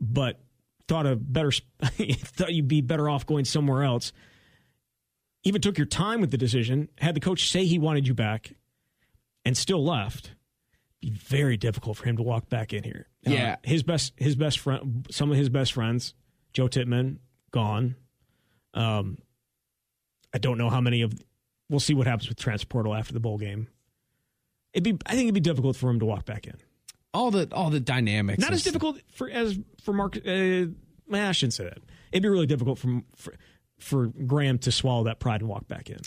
[0.00, 0.40] but
[0.86, 1.50] thought a better
[1.82, 4.12] thought you'd be better off going somewhere else.
[5.44, 8.54] Even took your time with the decision, had the coach say he wanted you back,
[9.44, 10.32] and still left.
[11.00, 13.06] be very difficult for him to walk back in here.
[13.26, 13.56] Uh, Yeah.
[13.62, 16.14] his best his best friend, some of his best friends,
[16.52, 17.20] Joe Tippmann,
[17.52, 17.94] gone.
[18.74, 19.18] Um,
[20.34, 21.14] I don't know how many of.
[21.70, 23.68] We'll see what happens with Transportal after the bowl game.
[24.78, 25.02] It'd be.
[25.06, 26.54] I think it'd be difficult for him to walk back in.
[27.12, 28.40] all the all the dynamics.
[28.40, 30.16] Not as difficult for as for Mark.
[30.16, 30.66] Uh,
[31.12, 31.78] I shouldn't say that.
[32.12, 33.34] It'd be really difficult for for,
[33.80, 35.98] for Graham to swallow that pride and walk back in.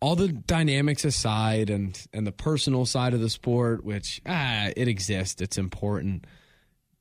[0.00, 4.86] all the dynamics aside and and the personal side of the sport, which ah, it
[4.86, 6.24] exists, it's important.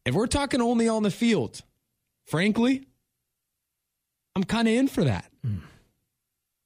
[0.06, 1.62] If we're talking only on the field,
[2.26, 2.88] frankly,
[4.36, 5.30] I'm kind of in for that.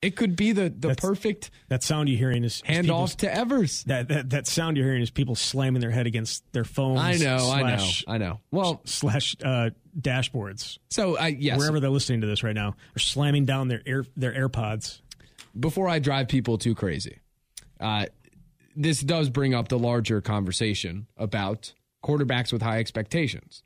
[0.02, 0.88] It could be the the.
[0.90, 3.84] That's- perfect That sound you're hearing is, is handoff to Evers.
[3.84, 7.00] That, that that sound you're hearing is people slamming their head against their phones.
[7.02, 8.40] I know, slash, I know, I know.
[8.52, 10.78] Well, slash uh, dashboards.
[10.90, 14.06] so I yes, Wherever they're listening to this right now, are slamming down their air
[14.16, 15.02] their AirPods.
[15.60, 17.20] before I drive people too crazy,
[17.82, 18.06] uh,
[18.78, 23.64] this does bring up the larger conversation about quarterbacks with high expectations.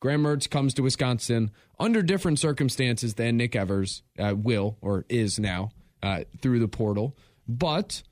[0.00, 5.38] Graham Mertz comes to Wisconsin under different circumstances than Nick Evers uh, will or is
[5.38, 5.70] now
[6.02, 7.16] uh, through the portal.
[7.46, 8.02] But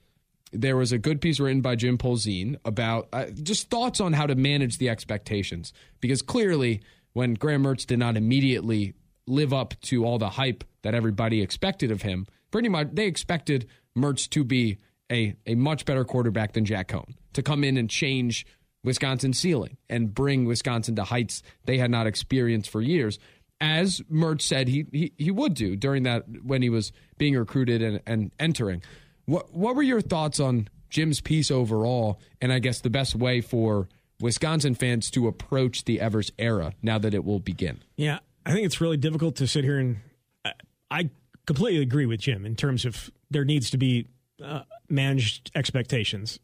[0.53, 4.27] there was a good piece written by Jim Polzin about uh, just thoughts on how
[4.27, 5.73] to manage the expectations.
[6.01, 6.83] Because clearly,
[7.15, 8.95] when Graham Mertz did not immediately
[9.27, 13.67] live up to all the hype that everybody expected of him, pretty much they expected
[13.97, 14.79] Mertz to be
[15.11, 18.47] a, a much better quarterback than Jack Coan, to come in and change
[18.85, 23.19] Wisconsin's ceiling and bring Wisconsin to heights they had not experienced for years.
[23.61, 27.83] As Mertz said he, he, he would do during that when he was being recruited
[27.83, 28.83] and, and entering.
[29.27, 33.41] What what were your thoughts on Jim's piece overall, and I guess the best way
[33.41, 33.89] for
[34.21, 37.83] Wisconsin fans to approach the Evers era now that it will begin?
[37.97, 39.99] Yeah, I think it's really difficult to sit here and
[40.45, 40.53] I,
[40.91, 41.11] I
[41.47, 44.07] completely agree with Jim in terms of there needs to be
[44.43, 46.39] uh, managed expectations.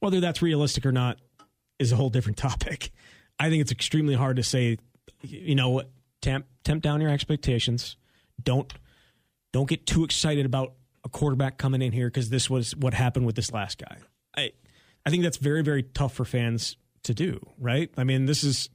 [0.00, 1.18] Whether that's realistic or not
[1.84, 2.90] is a whole different topic.
[3.38, 4.78] I think it's extremely hard to say,
[5.22, 7.96] you know what, temp temp down your expectations.
[8.42, 8.72] Don't
[9.52, 13.26] don't get too excited about a quarterback coming in here because this was what happened
[13.26, 13.98] with this last guy.
[14.36, 14.52] I
[15.06, 17.90] I think that's very very tough for fans to do, right?
[17.96, 18.70] I mean, this is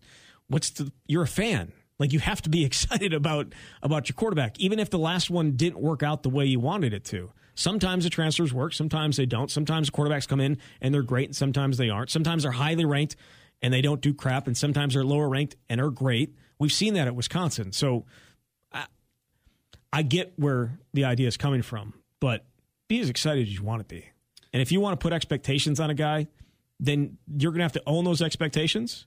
[0.48, 1.72] what's the you're a fan.
[1.98, 5.52] Like you have to be excited about about your quarterback even if the last one
[5.52, 7.32] didn't work out the way you wanted it to.
[7.60, 9.52] Sometimes the transfers work, sometimes they don't.
[9.52, 12.10] Sometimes the quarterbacks come in and they're great and sometimes they aren't.
[12.10, 13.18] Sometimes they're highly ranked
[13.62, 16.34] and they don't do crap and sometimes they're lower ranked and are great.
[16.58, 17.74] We've seen that at Wisconsin.
[17.74, 18.06] So
[19.92, 22.46] I get where the idea is coming from, but
[22.88, 24.06] be as excited as you want to be.
[24.54, 26.28] And if you want to put expectations on a guy,
[26.80, 29.06] then you're going to have to own those expectations.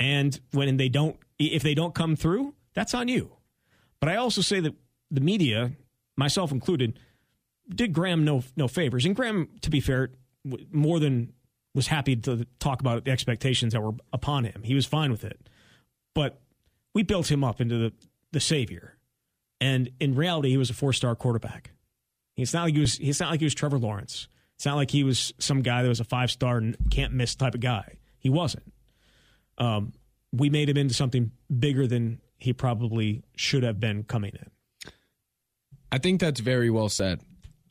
[0.00, 3.32] And when they don't, if they don't come through, that's on you.
[4.00, 4.74] But I also say that
[5.10, 5.72] the media,
[6.16, 6.98] myself included,
[7.74, 9.04] did Graham no no favors.
[9.04, 10.10] And Graham, to be fair,
[10.70, 11.32] more than
[11.74, 14.62] was happy to talk about the expectations that were upon him.
[14.62, 15.48] He was fine with it.
[16.14, 16.40] But
[16.94, 17.92] we built him up into the,
[18.32, 18.98] the savior.
[19.60, 21.70] And in reality, he was a four star quarterback.
[22.36, 22.98] It's not like he was.
[22.98, 24.28] It's not like he was Trevor Lawrence.
[24.56, 27.34] It's not like he was some guy that was a five star and can't miss
[27.34, 27.96] type of guy.
[28.18, 28.72] He wasn't.
[29.58, 29.92] Um,
[30.32, 34.92] we made him into something bigger than he probably should have been coming in.
[35.90, 37.20] I think that's very well said.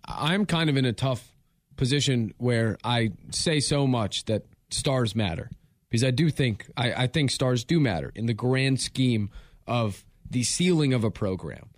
[0.06, 1.32] I'm kind of in a tough
[1.78, 5.50] position where I say so much that stars matter
[5.90, 9.30] because I do think I, I think stars do matter in the grand scheme
[9.68, 11.70] of the ceiling of a program.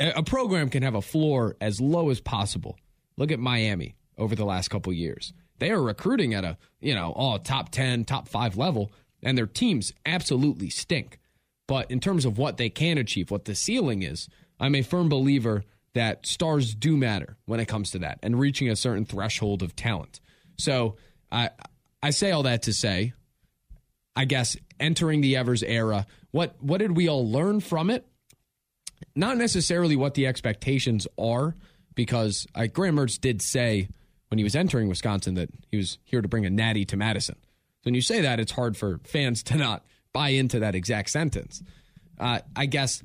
[0.00, 2.76] A, a program can have a floor as low as possible.
[3.16, 5.32] Look at Miami over the last couple years.
[5.58, 9.46] They are recruiting at a you know all top ten, top five level, and their
[9.46, 11.18] teams absolutely stink.
[11.68, 15.08] But in terms of what they can achieve, what the ceiling is, I'm a firm
[15.08, 19.62] believer that stars do matter when it comes to that and reaching a certain threshold
[19.62, 20.20] of talent.
[20.58, 20.96] So
[21.30, 21.50] I
[22.02, 23.12] I say all that to say,
[24.14, 28.06] I guess entering the Evers era, what what did we all learn from it?
[29.14, 31.56] Not necessarily what the expectations are,
[31.94, 33.88] because uh, Graham Mertz did say
[34.28, 37.36] when he was entering Wisconsin that he was here to bring a natty to Madison.
[37.36, 41.10] So when you say that, it's hard for fans to not buy into that exact
[41.10, 41.62] sentence.
[42.18, 43.02] Uh, I guess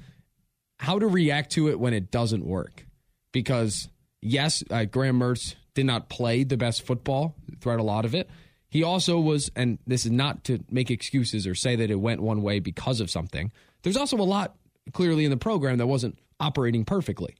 [0.78, 2.86] how to react to it when it doesn't work.
[3.32, 3.90] Because,
[4.22, 8.30] yes, uh, Graham Mertz did not play the best football throughout a lot of it.
[8.70, 12.22] He also was, and this is not to make excuses or say that it went
[12.22, 13.52] one way because of something.
[13.84, 14.56] There's also a lot
[14.94, 17.36] clearly in the program that wasn't operating perfectly.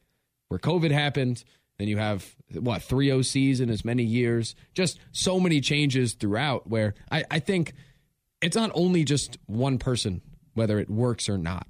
[0.48, 1.44] Where COVID happened,
[1.78, 6.70] then you have, what, three OCs in as many years, just so many changes throughout
[6.70, 7.74] where I, I think
[8.42, 10.22] it's not only just one person,
[10.54, 11.68] whether it works or not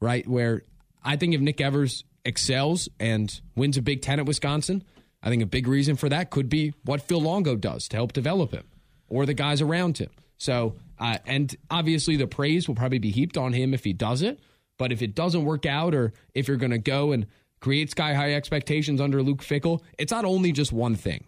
[0.00, 0.26] right?
[0.26, 0.62] Where
[1.02, 4.82] I think if Nick Evers excels and wins a Big Ten at Wisconsin,
[5.22, 8.12] I think a big reason for that could be what Phil Longo does to help
[8.12, 8.64] develop him.
[9.08, 10.10] or the guys around him.
[10.38, 14.22] So, uh, and obviously the praise will probably be heaped on him if he does
[14.22, 14.40] it.
[14.78, 17.26] But if it doesn't work out, or if you're going to go and
[17.60, 21.24] create sky high expectations under Luke Fickell, it's not only just one thing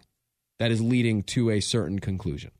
[0.59, 2.51] that is leading to a certain conclusion.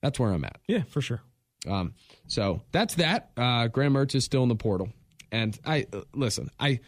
[0.00, 0.58] That's where I'm at.
[0.68, 1.20] Yeah, for sure.
[1.68, 1.94] Um,
[2.28, 3.30] so that's that.
[3.36, 4.88] Uh, Graham Mertz is still in the portal,
[5.32, 6.50] and I uh, listen.
[6.60, 6.80] I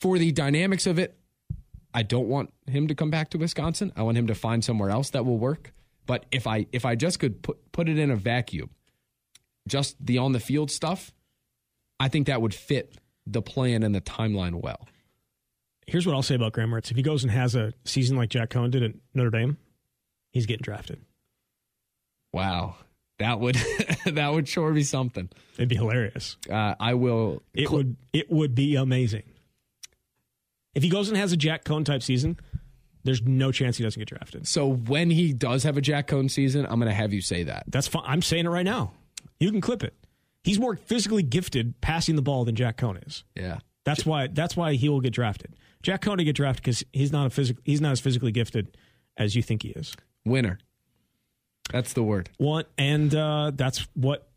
[0.00, 1.16] for the dynamics of it,
[1.94, 3.92] I don't want him to come back to Wisconsin.
[3.94, 5.72] I want him to find somewhere else that will work.
[6.06, 8.70] But if I if I just could put put it in a vacuum,
[9.68, 11.12] just the on the field stuff,
[12.00, 12.96] I think that would fit
[13.26, 14.88] the plan and the timeline well.
[15.86, 16.90] Here's what I'll say about Graham Mertz.
[16.90, 19.56] If he goes and has a season like Jack Coan did at Notre Dame,
[20.32, 21.00] he's getting drafted.
[22.32, 22.76] Wow.
[23.18, 23.56] That would
[24.06, 25.28] that would sure be something.
[25.54, 26.36] It'd be hilarious.
[26.50, 27.42] Uh, I will.
[27.54, 29.22] It cl- would it would be amazing.
[30.74, 32.38] If he goes and has a Jack Coan type season,
[33.04, 34.46] there's no chance he doesn't get drafted.
[34.46, 37.44] So when he does have a Jack Coan season, I'm going to have you say
[37.44, 37.64] that.
[37.68, 38.02] That's fine.
[38.04, 38.92] I'm saying it right now.
[39.40, 39.94] You can clip it.
[40.44, 43.24] He's more physically gifted passing the ball than Jack Coan is.
[43.34, 43.58] Yeah.
[43.84, 45.54] That's why that's why he will get drafted.
[45.82, 48.76] Jack Coan to get drafted because he's not a physical he's not as physically gifted
[49.16, 49.94] as you think he is.
[50.24, 50.58] Winner.
[51.72, 52.30] That's the word.
[52.38, 54.28] One and uh, that's what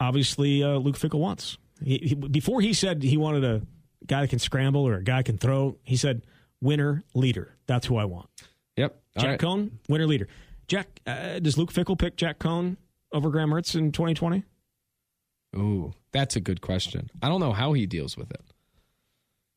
[0.00, 1.58] obviously uh, Luke Fickell wants.
[1.82, 3.62] He, he, before he said he wanted a
[4.06, 6.22] guy that can scramble or a guy can throw, he said
[6.60, 7.54] winner leader.
[7.66, 8.28] That's who I want.
[8.76, 8.96] Yep.
[9.16, 9.40] All Jack right.
[9.40, 10.28] Coan, winner leader.
[10.68, 12.76] Jack, uh, does Luke Fickell pick Jack Coan
[13.12, 14.42] over Graham Mertz in 2020?
[15.56, 17.10] Ooh, that's a good question.
[17.22, 18.42] I don't know how he deals with it.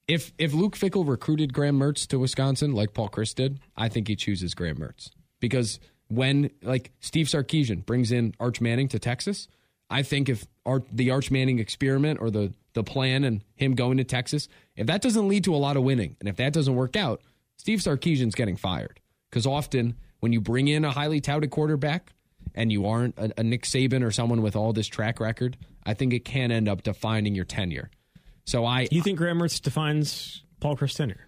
[0.08, 4.08] If if Luke Fickell recruited Graham Mertz to Wisconsin like Paul Chryst did, I think
[4.08, 5.80] he chooses Graham Mertz because
[6.10, 9.48] when like Steve Sarkisian brings in Arch Manning to Texas,
[9.90, 13.98] I think if Art, the Arch Manning experiment or the the plan and him going
[13.98, 16.76] to Texas, if that doesn't lead to a lot of winning, and if that doesn't
[16.76, 17.22] work out,
[17.58, 19.00] Steve Sarkisian's getting fired
[19.30, 22.14] because often when you bring in a highly touted quarterback
[22.54, 25.94] and you aren't a, a Nick Saban or someone with all this track record, I
[25.94, 27.90] think it can end up defining your tenure.
[28.46, 31.28] So I, you think Graham Mertz defines Paul Chryst tenure?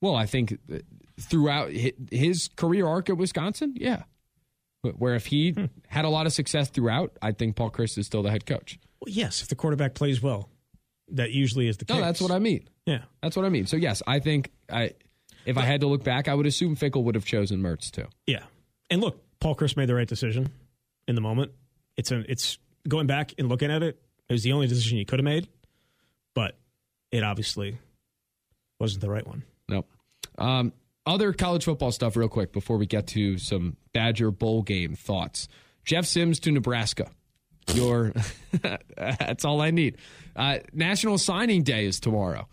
[0.00, 0.78] Well, I think uh,
[1.20, 4.04] throughout his career arc at Wisconsin, yeah.
[4.82, 5.66] Where if he hmm.
[5.86, 8.78] had a lot of success throughout, I think Paul Chryst is still the head coach.
[9.00, 10.48] Well, yes, if the quarterback plays well,
[11.12, 11.96] that usually is the case.
[11.96, 12.68] No, that's what I mean.
[12.86, 13.66] Yeah, that's what I mean.
[13.66, 14.92] So yes, I think I,
[15.46, 18.06] if I had to look back, I would assume Fickell would have chosen Mertz too.
[18.26, 18.44] Yeah,
[18.90, 20.50] and look, Paul Chryst made the right decision
[21.06, 21.52] in the moment.
[21.96, 22.58] It's a, it's
[22.88, 24.00] going back and looking at it.
[24.28, 25.48] It was the only decision he could have made,
[26.34, 26.56] but
[27.10, 27.76] it obviously
[28.80, 29.44] wasn't the right one.
[29.68, 29.88] Nope.
[30.38, 30.72] Um,
[31.06, 35.48] other college football stuff, real quick, before we get to some Badger bowl game thoughts.
[35.84, 37.10] Jeff Sims to Nebraska.
[37.74, 38.12] Your
[38.96, 39.98] that's all I need.
[40.34, 42.48] Uh, National Signing Day is tomorrow,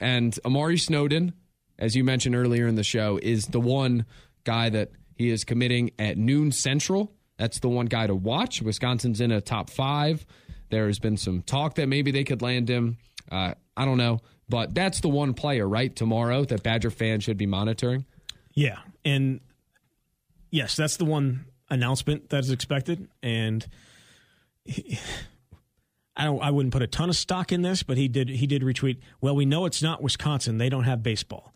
[0.00, 1.32] and Amari Snowden,
[1.78, 4.04] as you mentioned earlier in the show, is the one
[4.44, 7.12] guy that he is committing at noon central.
[7.38, 8.62] That's the one guy to watch.
[8.62, 10.24] Wisconsin's in a top five.
[10.70, 12.98] There has been some talk that maybe they could land him.
[13.30, 14.20] Uh, I don't know.
[14.48, 18.04] But that's the one player, right, tomorrow that Badger fans should be monitoring?
[18.52, 18.78] Yeah.
[19.04, 19.40] And
[20.50, 23.08] yes, that's the one announcement that is expected.
[23.22, 23.66] And
[24.64, 24.98] he,
[26.16, 28.46] I don't I wouldn't put a ton of stock in this, but he did he
[28.46, 30.58] did retweet, well, we know it's not Wisconsin.
[30.58, 31.52] They don't have baseball.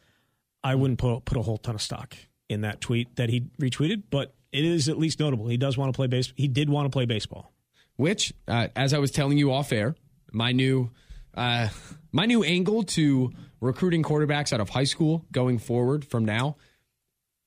[0.65, 2.17] I wouldn't put put a whole ton of stock
[2.49, 5.47] in that tweet that he retweeted, but it is at least notable.
[5.47, 6.33] He does want to play base.
[6.37, 7.53] He did want to play baseball.
[7.97, 9.97] Which, uh, as I was telling you off air,
[10.33, 10.91] my new
[11.39, 11.69] uh,
[12.13, 16.57] my new angle to recruiting quarterbacks out of high school going forward from now,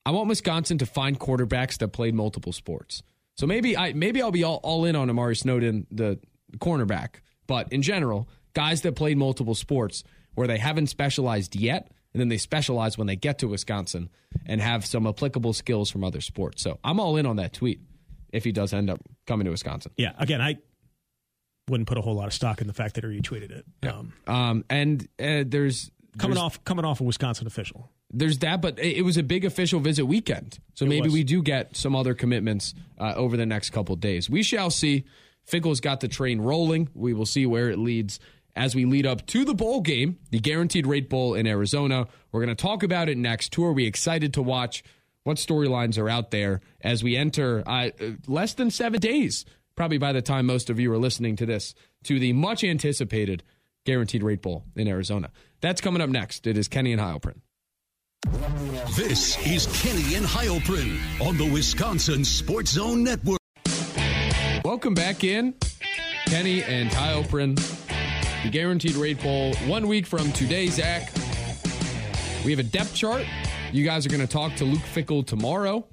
[0.04, 3.02] I want Wisconsin to find quarterbacks that played multiple sports.
[3.36, 6.18] So maybe I maybe I'll be all, all in on Amari Snowden, the
[6.58, 7.16] cornerback.
[7.46, 12.28] But in general, guys that played multiple sports where they haven't specialized yet, and then
[12.28, 14.10] they specialize when they get to Wisconsin
[14.46, 16.62] and have some applicable skills from other sports.
[16.62, 17.80] So I'm all in on that tweet
[18.32, 19.92] if he does end up coming to Wisconsin.
[19.96, 20.56] Yeah, again, I
[21.68, 23.64] wouldn't put a whole lot of stock in the fact that he retweeted it.
[23.82, 23.90] Yeah.
[23.92, 27.90] Um, um, and uh, there's coming there's, off coming off a Wisconsin official.
[28.10, 31.14] There's that, but it was a big official visit weekend, so it maybe was.
[31.14, 34.28] we do get some other commitments uh, over the next couple days.
[34.28, 35.04] We shall see.
[35.44, 36.88] Fickell's got the train rolling.
[36.94, 38.20] We will see where it leads
[38.54, 42.06] as we lead up to the bowl game, the Guaranteed Rate Bowl in Arizona.
[42.30, 43.54] We're going to talk about it next.
[43.54, 44.84] Who are we excited to watch?
[45.24, 47.90] What storylines are out there as we enter uh,
[48.26, 49.44] less than seven days
[49.76, 53.42] probably by the time most of you are listening to this, to the much anticipated
[53.84, 55.30] Guaranteed Rate Bowl in Arizona.
[55.60, 56.46] That's coming up next.
[56.46, 57.40] It is Kenny and Heilprin.
[58.96, 63.38] This is Kenny and Heilprin on the Wisconsin Sports Zone Network.
[64.64, 65.54] Welcome back in,
[66.26, 67.56] Kenny and Heilprin.
[68.44, 71.12] The Guaranteed Rate Bowl, one week from today, Zach.
[72.44, 73.24] We have a depth chart.
[73.72, 75.86] You guys are going to talk to Luke Fickell tomorrow.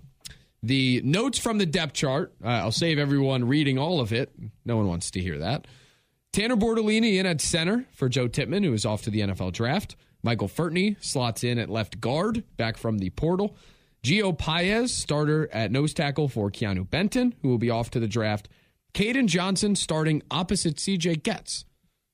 [0.62, 4.34] The notes from the depth chart, uh, I'll save everyone reading all of it.
[4.66, 5.68] No one wants to hear that.
[6.34, 9.95] Tanner Bortolini in at center for Joe Tippmann, who is off to the NFL draft.
[10.22, 13.55] Michael Furtney slots in at left guard, back from the portal.
[14.03, 18.07] Gio Paez, starter at nose tackle for Keanu Benton, who will be off to the
[18.07, 18.47] draft.
[18.93, 21.66] Caden Johnson starting opposite CJ Goetz.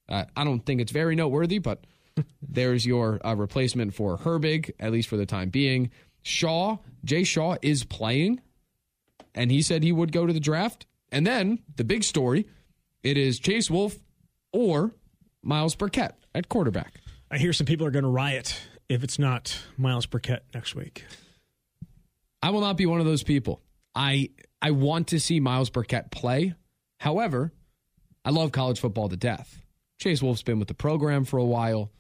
[0.08, 1.86] Uh, I don't think it's very noteworthy, but
[2.42, 5.92] there's your uh, replacement for Herbig, at least for the time being.
[6.26, 8.42] Shaw, Jay Shaw is playing,
[9.36, 10.88] and he said he would go to the draft.
[11.12, 12.48] And then the big story
[13.04, 13.96] it is Chase Wolf
[14.52, 14.92] or
[15.44, 16.96] Myles Burkart at quarterback.
[17.30, 18.60] I hear some people are going to riot
[18.90, 21.06] if it's not Myles Burkart next week.
[22.42, 23.62] I will not be one of those people.
[23.94, 26.56] I I want to see Myles Burkart play.
[27.00, 27.54] However,
[28.26, 29.62] I love college football to death.
[30.00, 31.92] Chase Wolf's been with the program for a while.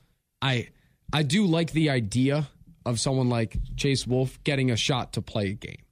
[0.42, 0.70] I
[1.14, 2.48] I do like the idea
[2.86, 5.84] of someone like Chase Wolf getting a shot to play a game,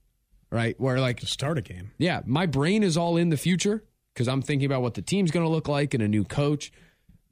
[0.52, 0.80] right?
[0.80, 1.92] Where like to start a game.
[1.98, 3.84] Yeah, my brain is all in the future
[4.14, 6.72] because I'm thinking about what the team's going to look like and a new coach.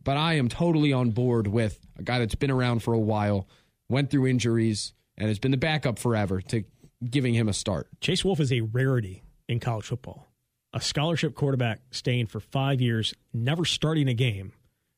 [0.04, 3.48] But I am totally on board with a guy that's been around for a while,
[3.88, 6.64] went through injuries, and has been the backup forever to
[7.08, 7.88] giving him a start.
[8.00, 10.28] Chase Wolf is a rarity in college football.
[10.74, 14.54] A scholarship quarterback staying for five years, never starting a game,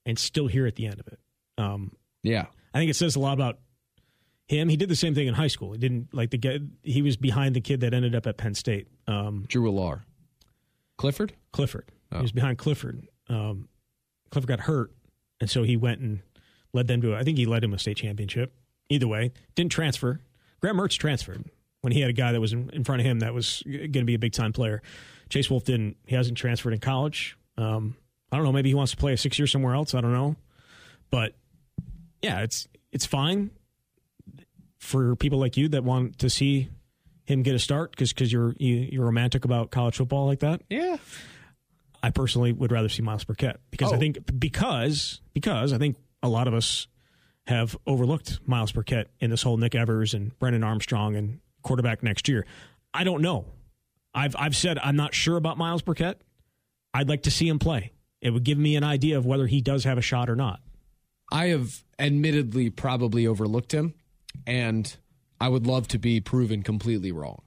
[0.05, 1.19] and still here at the end of it.
[1.57, 1.91] Um,
[2.21, 2.45] yeah.
[2.73, 3.59] I think it says a lot about
[4.53, 4.69] him.
[4.69, 5.71] He did the same thing in high school.
[5.71, 6.59] He didn't like the guy.
[6.81, 8.87] He was behind the kid that ended up at Penn State.
[9.07, 10.01] Um, Drew Allar.
[10.97, 11.33] Clifford.
[11.51, 11.91] Clifford.
[12.11, 12.17] Oh.
[12.17, 13.07] He was behind Clifford.
[13.29, 13.67] Um,
[14.31, 14.91] Clifford got hurt,
[15.39, 16.21] and so he went and
[16.73, 17.15] led them to.
[17.15, 18.53] I think he led him a state championship.
[18.89, 20.21] Either way, didn't transfer.
[20.61, 21.45] Graham Mertz transferred
[21.81, 23.91] when he had a guy that was in, in front of him that was going
[23.91, 24.81] to be a big time player.
[25.29, 25.97] Chase Wolf didn't.
[26.05, 27.37] He hasn't transferred in college.
[27.57, 27.95] Um,
[28.31, 28.51] I don't know.
[28.51, 29.93] Maybe he wants to play a six year somewhere else.
[29.93, 30.35] I don't know.
[31.09, 31.35] But
[32.21, 33.51] yeah, it's it's fine
[34.83, 36.69] for people like you that want to see
[37.25, 40.27] him get a start because because you're you, are you are romantic about college football
[40.27, 40.61] like that.
[40.69, 40.97] Yeah.
[42.03, 43.95] I personally would rather see Myles Burkart because oh.
[43.95, 46.87] I think because because I think a lot of us
[47.47, 52.27] have overlooked Myles Burkart in this whole Nick Evers and Brennan Armstrong and quarterback next
[52.27, 52.45] year.
[52.93, 53.45] I don't know.
[54.13, 56.15] I've I've said I'm not sure about Myles Burkart.
[56.93, 57.93] I'd like to see him play.
[58.21, 60.59] It would give me an idea of whether he does have a shot or not.
[61.31, 63.93] I have admittedly probably overlooked him
[64.45, 64.95] and
[65.39, 67.41] I would love to be proven completely wrong.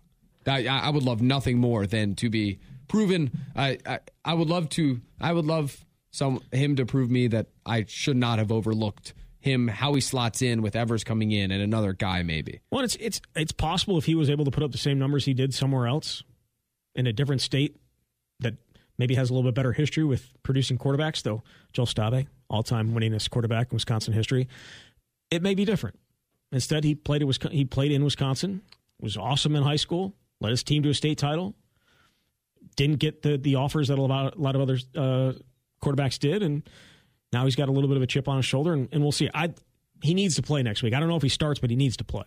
[0.47, 2.59] I, I would love nothing more than to be
[2.89, 3.31] proven.
[3.55, 5.01] I, I, I would love to.
[5.21, 9.69] I would love some him to prove me that I should not have overlooked him
[9.69, 12.61] how he slots in with Evers coming in and another guy maybe.
[12.71, 15.25] Well, it's it's it's possible if he was able to put up the same numbers
[15.25, 16.23] he did somewhere else
[16.95, 17.77] in a different state
[18.41, 18.55] that
[18.99, 21.23] maybe has a little bit better history with producing quarterbacks.
[21.23, 24.49] Though Joel Stave, all time winningest quarterback in Wisconsin history,
[25.31, 25.99] it may be different.
[26.53, 28.63] Instead, he played at he played in Wisconsin.
[29.01, 30.15] Was awesome in high school.
[30.41, 31.55] Led his team to a state title.
[32.77, 35.33] Didn't get the the offers that a lot, a lot of other uh,
[35.83, 36.69] quarterbacks did, and
[37.33, 39.13] now he's got a little bit of a chip on his shoulder, and, and we'll
[39.13, 39.29] see.
[39.35, 39.53] I
[40.03, 40.95] he needs to play next week.
[40.95, 42.27] I don't know if he starts, but he needs to play.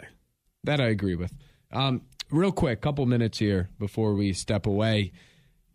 [0.64, 1.34] That I agree with.
[1.72, 2.02] Um,
[2.32, 5.12] real quick, couple minutes here before we step away.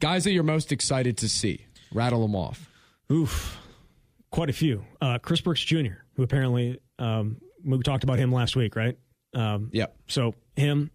[0.00, 2.68] Guys that you're most excited to see, rattle them off.
[3.10, 3.58] Oof,
[4.30, 4.84] quite a few.
[5.00, 8.96] Uh, Chris Brooks Jr., who apparently um, we talked about him last week, right?
[9.34, 9.96] Um, yep.
[10.08, 10.90] So him,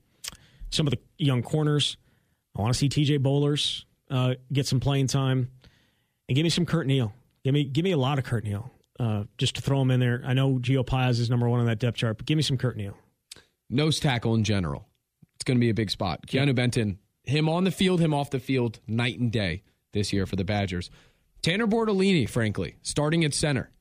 [0.69, 1.97] some of the young corners.
[2.57, 3.19] I want to see T.J.
[3.19, 5.49] Bollers uh, get some playing time,
[6.27, 7.13] and give me some Curt Neal.
[7.43, 9.99] Give me give me a lot of Curt Neal, uh, just to throw him in
[9.99, 10.21] there.
[10.25, 12.57] I know Gio Paez is number one on that depth chart, but give me some
[12.57, 12.97] Curt Neal.
[13.69, 14.87] Nose tackle in general,
[15.35, 16.25] it's going to be a big spot.
[16.27, 16.55] Keanu yep.
[16.55, 19.63] Benton, him on the field, him off the field, night and day
[19.93, 20.89] this year for the Badgers.
[21.41, 23.71] Tanner Bortolini, frankly, starting at center,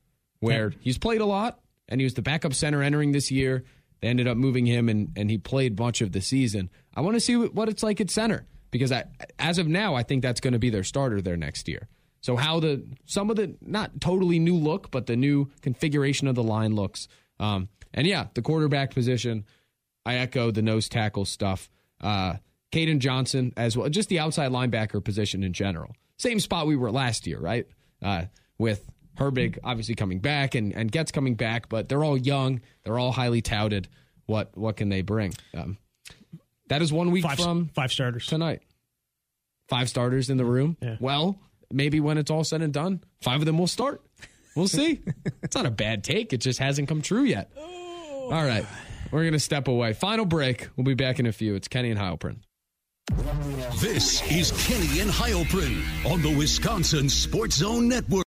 [0.40, 1.58] where he's played a lot
[1.88, 3.64] and he was the backup center entering this year.
[4.00, 6.70] They ended up moving him, and, and he played much of the season.
[6.94, 9.04] I want to see what it's like at center because I,
[9.38, 11.88] as of now, I think that's going to be their starter there next year.
[12.20, 16.34] So how the some of the not totally new look, but the new configuration of
[16.34, 17.08] the line looks.
[17.38, 19.44] Um, and yeah, the quarterback position.
[20.04, 21.70] I echo the nose tackle stuff.
[22.00, 22.36] Uh,
[22.72, 25.94] Caden Johnson as well, just the outside linebacker position in general.
[26.18, 27.66] Same spot we were last year, right?
[28.02, 28.24] Uh,
[28.58, 32.60] with Herbig obviously coming back and, and Goetz coming back, but they're all young.
[32.84, 33.88] They're all highly touted.
[34.26, 35.34] What what can they bring?
[35.54, 35.78] Um,
[36.68, 38.62] that is one week five, from five starters tonight.
[39.68, 40.76] Five starters in the room.
[40.80, 40.96] Yeah.
[41.00, 41.38] Well,
[41.72, 44.02] maybe when it's all said and done, five of them will start.
[44.54, 45.00] We'll see.
[45.42, 46.32] it's not a bad take.
[46.32, 47.50] It just hasn't come true yet.
[47.56, 48.30] Oh.
[48.32, 48.66] All right.
[49.10, 49.94] We're going to step away.
[49.94, 50.68] Final break.
[50.76, 51.54] We'll be back in a few.
[51.54, 52.38] It's Kenny and Heilprin.
[53.80, 58.27] This is Kenny and Heilprin on the Wisconsin Sports Zone Network.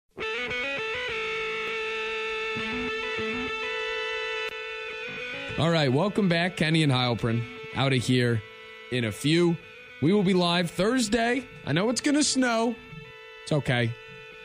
[5.59, 7.43] All right, welcome back, Kenny and Heilprin,
[7.75, 8.41] out of here.
[8.91, 9.57] in a few.
[10.01, 11.45] We will be live Thursday.
[11.65, 12.75] I know it's going to snow.
[13.43, 13.91] It's okay.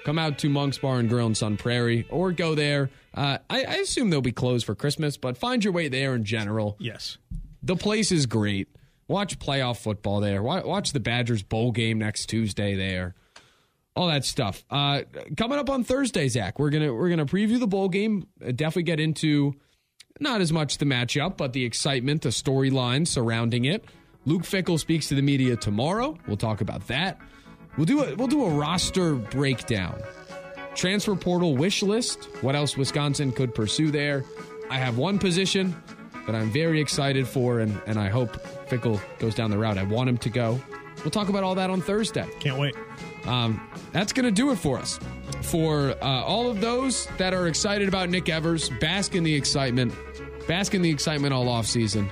[0.05, 2.91] Come out to Monk's Bar and Grill in Sun Prairie or go there.
[3.15, 6.25] Uh, I, I assume they'll be closed for Christmas, but find your way there in
[6.25, 6.77] general.
[6.81, 7.19] Yes.
[7.63, 8.69] The place is great.
[9.07, 10.43] Watch playoff football there.
[10.43, 13.15] Watch the Badgers bowl game next Tuesday there.
[13.95, 14.65] All that stuff.
[14.71, 15.03] Uh,
[15.37, 18.27] coming up on Thursday, Zach, we're gonna we're gonna preview the bowl game.
[18.41, 19.55] Uh, definitely get into
[20.19, 23.85] not as much the matchup, but the excitement, the storyline surrounding it.
[24.25, 26.17] Luke Fickell speaks to the media tomorrow.
[26.27, 27.19] We'll talk about that.
[27.77, 30.01] We'll do a we'll do a roster breakdown.
[30.75, 32.25] Transfer portal wish list.
[32.41, 34.25] What else Wisconsin could pursue there?
[34.71, 35.77] I have one position
[36.27, 38.33] that I'm very excited for, and, and I hope
[38.69, 40.61] Fickell goes down the route I want him to go.
[40.99, 42.27] We'll talk about all that on Thursday.
[42.41, 42.75] Can't wait.
[43.27, 43.61] Um,
[43.93, 44.99] that's going to do it for us.
[45.43, 49.95] For uh, all of those that are excited about Nick Evers, bask in the excitement,
[50.49, 52.11] bask in the excitement all off season,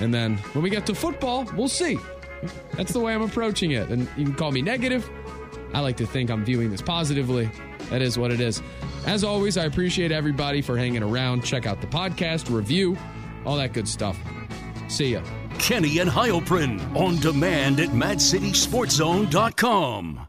[0.00, 1.98] and then when we get to football, we'll see.
[2.72, 3.88] That's the way I'm approaching it.
[3.88, 5.10] And you can call me negative.
[5.72, 7.50] I like to think I'm viewing this positively.
[7.90, 8.62] That is what it is.
[9.06, 11.44] As always, I appreciate everybody for hanging around.
[11.44, 12.96] Check out the podcast, review,
[13.44, 14.18] all that good stuff.
[14.88, 15.22] See ya.
[15.58, 20.26] Kenny and Heilprin on demand at MadCitySportZone.com.